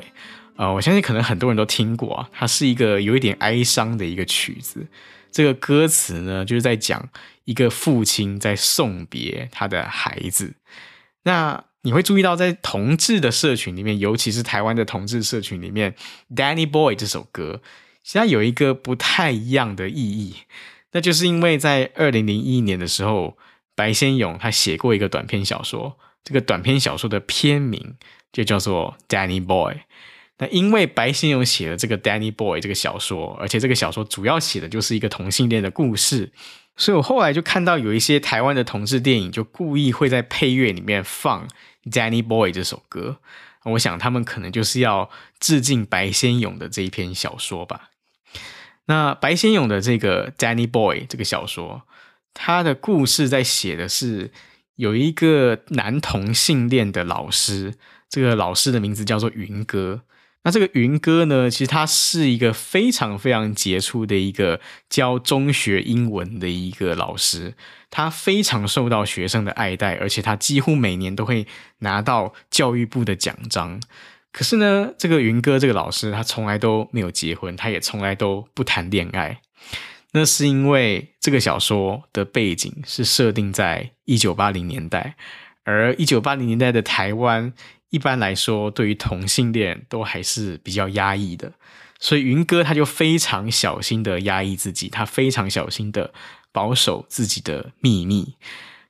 [0.57, 4.85] 呃，我相信可能很多人都听过啊，它是一个有一点哀伤的一个曲子。
[5.31, 7.07] 这个歌词呢，就是在讲
[7.45, 10.53] 一个父亲在送别他的孩子。
[11.23, 15.93] 那你会注意到，在同志的社群里面，尤其是台湾的同志社群里面，
[16.35, 17.61] 《Danny Boy》这首歌，
[18.03, 20.35] 其实它有一个不太一样的意义，
[20.91, 23.37] 那就是因为在二零零一年的时候。
[23.81, 27.95] 白先勇他写过一个短篇小说，这个短篇小说的片名
[28.31, 29.73] 就叫做《Danny Boy》。
[30.37, 36.31] 那因为白先勇写了这个《Danny Boy》这个小说，而且这个小说主要写的就是一个同性恋的故事，
[36.77, 41.47] 所以我后来就看到有一些台湾的同志电影就故意会在配乐里面放
[41.91, 43.17] 《Danny Boy》这首歌。
[43.63, 45.09] 我想他们可能就是要
[45.39, 47.89] 致敬白先勇的这一篇小说吧。
[48.85, 51.81] 那白先勇的这个《Danny Boy》这个小说，
[52.33, 54.31] 他的故事在写的是
[54.75, 57.75] 有一个男同性恋的老师，
[58.09, 60.01] 这个老师的名字叫做云哥。
[60.43, 64.59] 那这个云哥呢，其实他是一个非常非常杰出的一个
[64.89, 67.53] 教中学英文的一个老师，
[67.91, 71.45] 他非常受到学生的爱戴，而且他几乎每年都会
[71.79, 73.79] 拿到教育部的奖章。
[74.31, 79.41] 可是呢，这个云哥这个老师他从来都没有结婚，他也从来都不谈恋爱。
[80.13, 85.15] 那是因为这个小说的背景是设定在一九八零年代，
[85.63, 87.53] 而一九八零年代的台湾。
[87.91, 91.51] 一般来说，对于同性恋都还是比较压抑的，
[91.99, 96.13] 所以云哥他就非常小心的压抑自己，他非常小心的
[96.53, 98.35] 保守自己的秘密。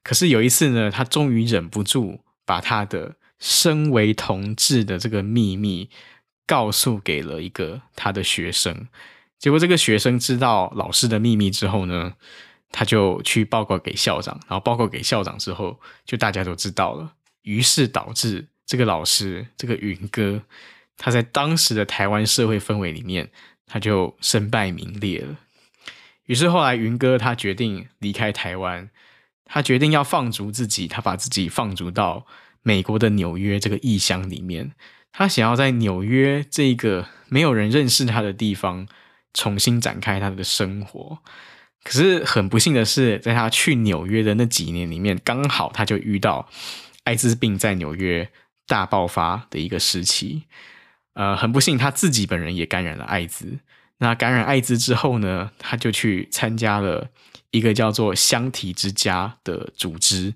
[0.03, 5.89] 可是有一次呢，他终于忍不住把他的身为同志的这个秘密
[6.45, 8.87] 告诉给了一个他的学生。
[9.41, 12.13] 结果这个学生知道老师的秘密之后呢，
[12.71, 17.11] 他就去报告给校长，然后报告给校长之后，就大家都知道了，
[17.41, 18.47] 于是导致。
[18.63, 20.43] 这个老师，这个云哥，
[20.95, 23.29] 他在当时的台湾社会氛围里面，
[23.65, 25.35] 他就身败名裂了。
[26.27, 28.89] 于是后来，云哥他决定离开台湾，
[29.43, 32.25] 他决定要放逐自己，他把自己放逐到
[32.61, 34.71] 美国的纽约这个异乡里面。
[35.11, 38.87] 他想要在纽约这个没有人认识他的地方，
[39.33, 41.19] 重新展开他的生活。
[41.83, 46.47] 可是很不幸的是，在他去纽约的那几年里面，刚好他就遇到
[47.05, 48.29] 艾滋病在纽约
[48.67, 50.43] 大爆发的一个时期，
[51.13, 53.59] 呃，很不幸，他自己本人也感染了艾滋。
[53.97, 57.09] 那感染艾滋之后呢，他就去参加了
[57.49, 60.33] 一个叫做“香缇之家”的组织。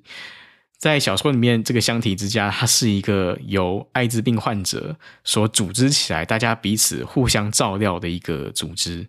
[0.78, 9.07] 在小说里面，这个“箱体之家”它是一个由艾滋病患者所组织起来，大家彼此互相照料的一个组织。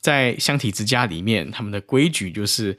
[0.00, 2.78] 在“箱体之家”里面，他们的规矩就是。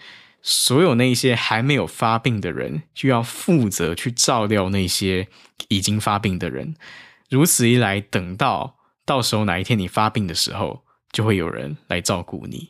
[0.49, 5.27] 所有那些还没有发病的人，就要负责去照料那些
[5.67, 6.75] 已经发病的人。
[7.27, 12.69] 如此一来，等到到时候哪一天你发病的时候，就会有人来照顾你。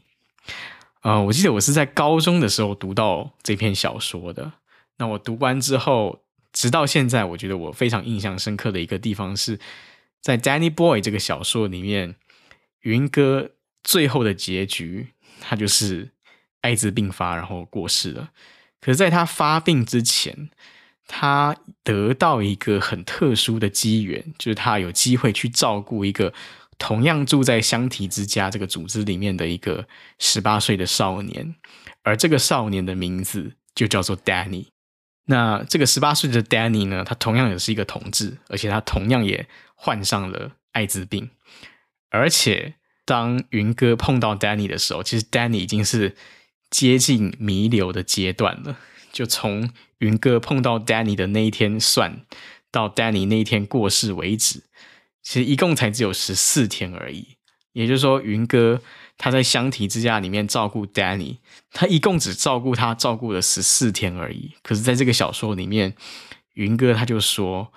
[1.01, 4.53] 呃，我记得我是在高中的时候读到这篇小说的。
[4.97, 9.59] 那我读完之后，直到现在，我觉得我非常印象深刻的一个地方是
[10.21, 12.15] 在《Danny Boy》这个小说里面，
[12.81, 13.51] 云哥
[13.83, 16.11] 最后的结局，他就是。
[16.61, 18.31] 艾滋病发，然后过世了。
[18.81, 20.49] 可是，在他发病之前，
[21.05, 26.33] 他得到一个很特殊的机缘，就是他有机会去照顾一个
[26.77, 29.87] 同样住在香缇之家这个组织里面的一个
[30.17, 31.55] 十八岁的少年，
[32.01, 34.65] 而这个少年的名字就叫做 Danny。
[35.27, 41.29] 那这个十八岁的 Danny 呢，他同样也是一个同志，而且他同样也患上了艾滋病。
[42.09, 42.73] 而且，
[43.05, 46.17] 当云哥碰到 Danny 的时候，其实 Danny 已经是。
[46.69, 48.77] 接近弥留的阶段了，
[49.13, 49.69] 就从
[49.99, 52.25] 云哥碰到 Danny 的那一天算，
[52.69, 54.63] 到 Danny 那一天过世为止，
[55.23, 57.37] 其实一共才只有十四天而已。
[57.71, 58.81] 也就是说，云哥
[59.17, 61.37] 他在箱体之家里面照顾 Danny，
[61.71, 64.53] 他一共只照顾他照顾了十四天而已。
[64.61, 65.95] 可是，在这个小说里面，
[66.53, 67.71] 云哥他就说，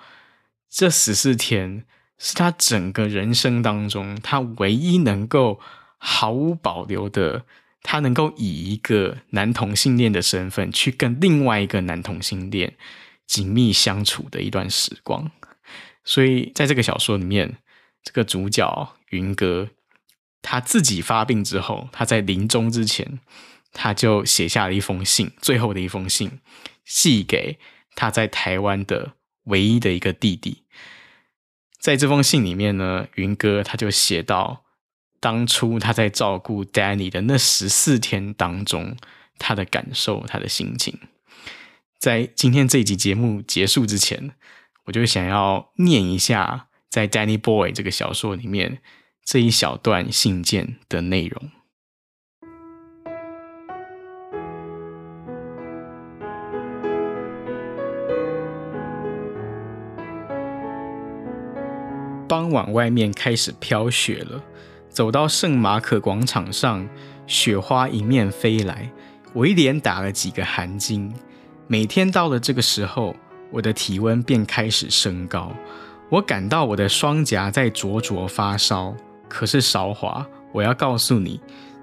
[0.69, 1.85] 这十四天
[2.17, 5.59] 是他整个人生当中，他唯一能够
[5.97, 7.45] 毫无保留的。
[7.83, 12.75] 他能够以一个男同性恋的身份去跟另外一个男同性恋
[13.25, 15.31] 紧密相处的一段时光，
[16.03, 17.57] 所以在这个小说里面，
[18.03, 19.67] 这个主角云哥
[20.41, 23.19] 他自己发病之后，他在临终之前，
[23.71, 26.39] 他就写下了一封信，最后的一封信，
[26.85, 27.59] 寄给
[27.95, 29.13] 他在台湾的
[29.45, 30.63] 唯一的一个弟弟。
[31.79, 34.63] 在这封信里面呢，云哥他就写到。
[35.23, 38.97] 当初他在照顾 Danny 的那十四天当中，
[39.37, 40.97] 他的感受，他的心情，
[41.99, 44.31] 在今天这一集节目结束之前，
[44.85, 48.81] 我就想要念一下在 Danny Boy 这个小说里面
[49.23, 51.49] 这一小段信件的内容。
[62.27, 64.41] 傍晚，外面开始飘雪了。
[64.89, 66.87] 走到圣马可广场上，
[67.27, 68.89] 雪花迎面飞来，
[69.33, 71.11] 我一连打了几个寒噤。
[71.67, 73.15] 每天到了这个时候，
[73.51, 75.53] 我的体温便开始升高。
[76.09, 78.93] 我感到我的双颊在灼灼发烧，
[79.33, 81.39] 可是韶华，我要告诉你，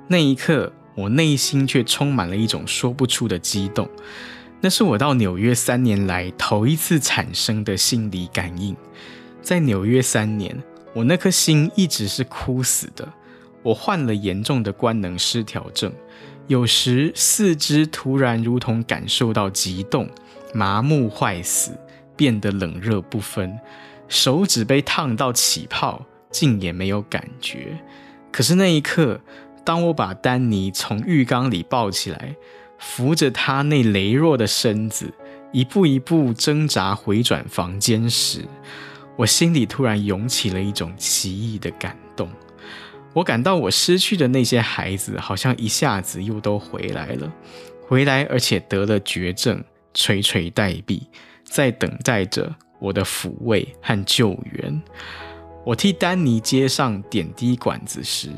[0.06, 3.88] 那一刻我内心却充满了一种说不出的激动。
[4.60, 8.76] 那是我到纽约三年来头一次产生的心理感应。
[9.40, 13.08] 在纽约三年，我那颗心一直是枯死的。
[13.62, 15.92] 我患了严重的官能失调症，
[16.48, 20.08] 有时四肢突然如同感受到急冻，
[20.52, 21.72] 麻木坏死，
[22.14, 23.58] 变得冷热不分，
[24.06, 27.78] 手指被烫到起泡，竟也没有感觉。
[28.30, 29.20] 可是那一刻，
[29.64, 32.34] 当我把丹尼从浴缸里抱起来，
[32.78, 35.12] 扶着他那羸弱的身子，
[35.52, 38.44] 一步一步挣扎回转房间时，
[39.16, 42.30] 我心里突然涌起了一种奇异的感动。
[43.14, 47.32] 我感到我失去的那些孩子，好像一下子又都回来了，
[47.86, 49.64] 回来而且得了绝症，
[49.94, 51.00] 垂垂待毙，
[51.42, 54.82] 在等待着我的抚慰和救援。
[55.68, 58.30] 我替丹尼接上点滴管子时，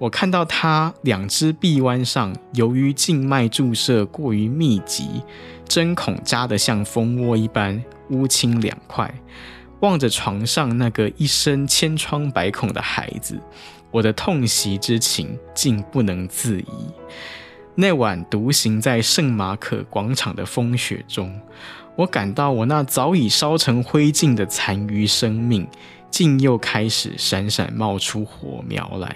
[0.00, 5.22] 我看到他两只臂弯上，由于静脉注射过于密集，
[5.68, 9.08] 针孔扎得像蜂窝一般乌青两块。
[9.78, 13.38] 望着床上那个一身千疮百孔的孩子，
[13.92, 16.66] 我的痛惜之情竟不能自已。
[17.76, 21.32] 那晚独行在圣马可广场的风雪中，
[21.94, 25.64] 我感到我那早已烧成灰烬的残余生命，
[26.16, 29.14] 竟又开始闪闪冒出火苗来。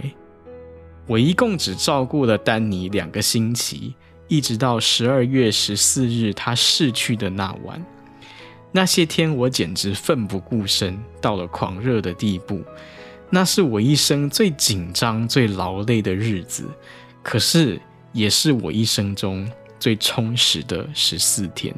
[1.07, 3.95] 我一共只照顾了丹尼两个星期，
[4.29, 7.83] 一直到十二月十四日他逝去的那晚。
[8.71, 12.63] 那些天我简直奋不顾身，到了狂热的地步。
[13.31, 16.69] 那是我一生最紧张、最劳累的日子，
[17.23, 17.81] 可是
[18.13, 21.75] 也是我一生中最充实的十四天。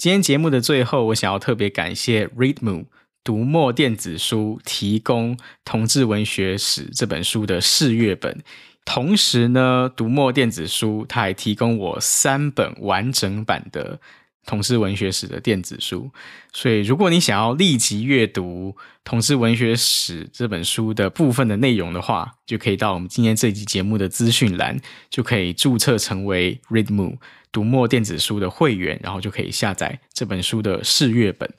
[0.00, 2.86] 今天节目的最后，我想要特别感谢 Readmoo
[3.22, 8.42] 读墨电子书提供《同志文学史》这本书的试阅本，
[8.86, 13.96] 同时呢，读墨电子书它还提供我三本完整版的
[14.46, 16.10] 《同志文学史》的电子书。
[16.54, 18.74] 所以，如果你想要立即阅读
[19.04, 24.80] 《同志文学史》这本书的部分的内容的话，就可以到我们今天这集节目的资讯栏，
[25.10, 27.18] 就可以注册成为 Readmoo。
[27.52, 31.52] 读墨电子书的会员，然后就可以下载这本书的试阅本。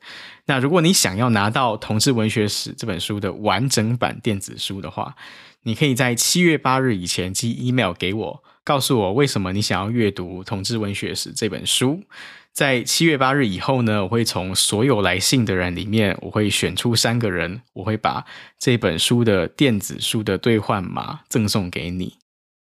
[0.46, 5.16] 那如果你想要拿到《同志文学史》这本书的完整版电子书的话，
[5.64, 12.04] 你可以在七月八日以前寄 email 给我，告诉我为什么你想要阅读《同志文学史》这本书。
[12.52, 18.26] 在七月八日以后呢，我会从所有来信的人里面，我会选出三个人，我会把
[18.60, 22.18] 这本书的电子书的兑换码赠送给你。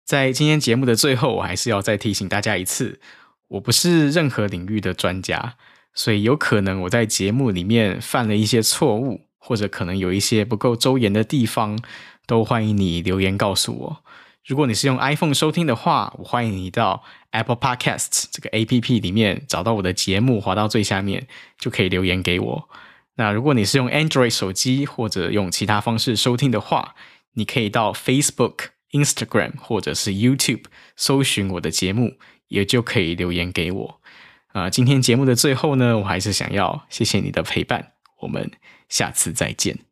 [0.06, 3.00] 在今天节目的最后，我还是要再提醒大家一次，
[3.48, 5.56] 我不是任何领域的专家，
[5.94, 11.76] 所以有可能我在节目里面犯了一些错误，或者可能有一些不够周延的地方，
[12.24, 14.04] 都欢迎你留言告诉我。
[14.46, 17.02] 如果你是用 iPhone 收听的话，我欢迎你到
[17.32, 21.26] Apple Podcasts 这个 APP 里面找到我的节目，滑到最下面
[21.58, 22.68] 就可以留言给我。
[23.16, 26.94] 那如果你是用 Android 手机或者用其他方式收听的话，
[27.32, 28.75] 你可以到 Facebook。
[28.92, 30.64] Instagram 或者是 YouTube
[30.96, 32.18] 搜寻我的节目，
[32.48, 34.00] 也就可以留言给我。
[34.48, 38.50] 啊、今天节目的最后呢，我还是想要谢谢你的陪伴，我们
[38.88, 39.85] 下次再见。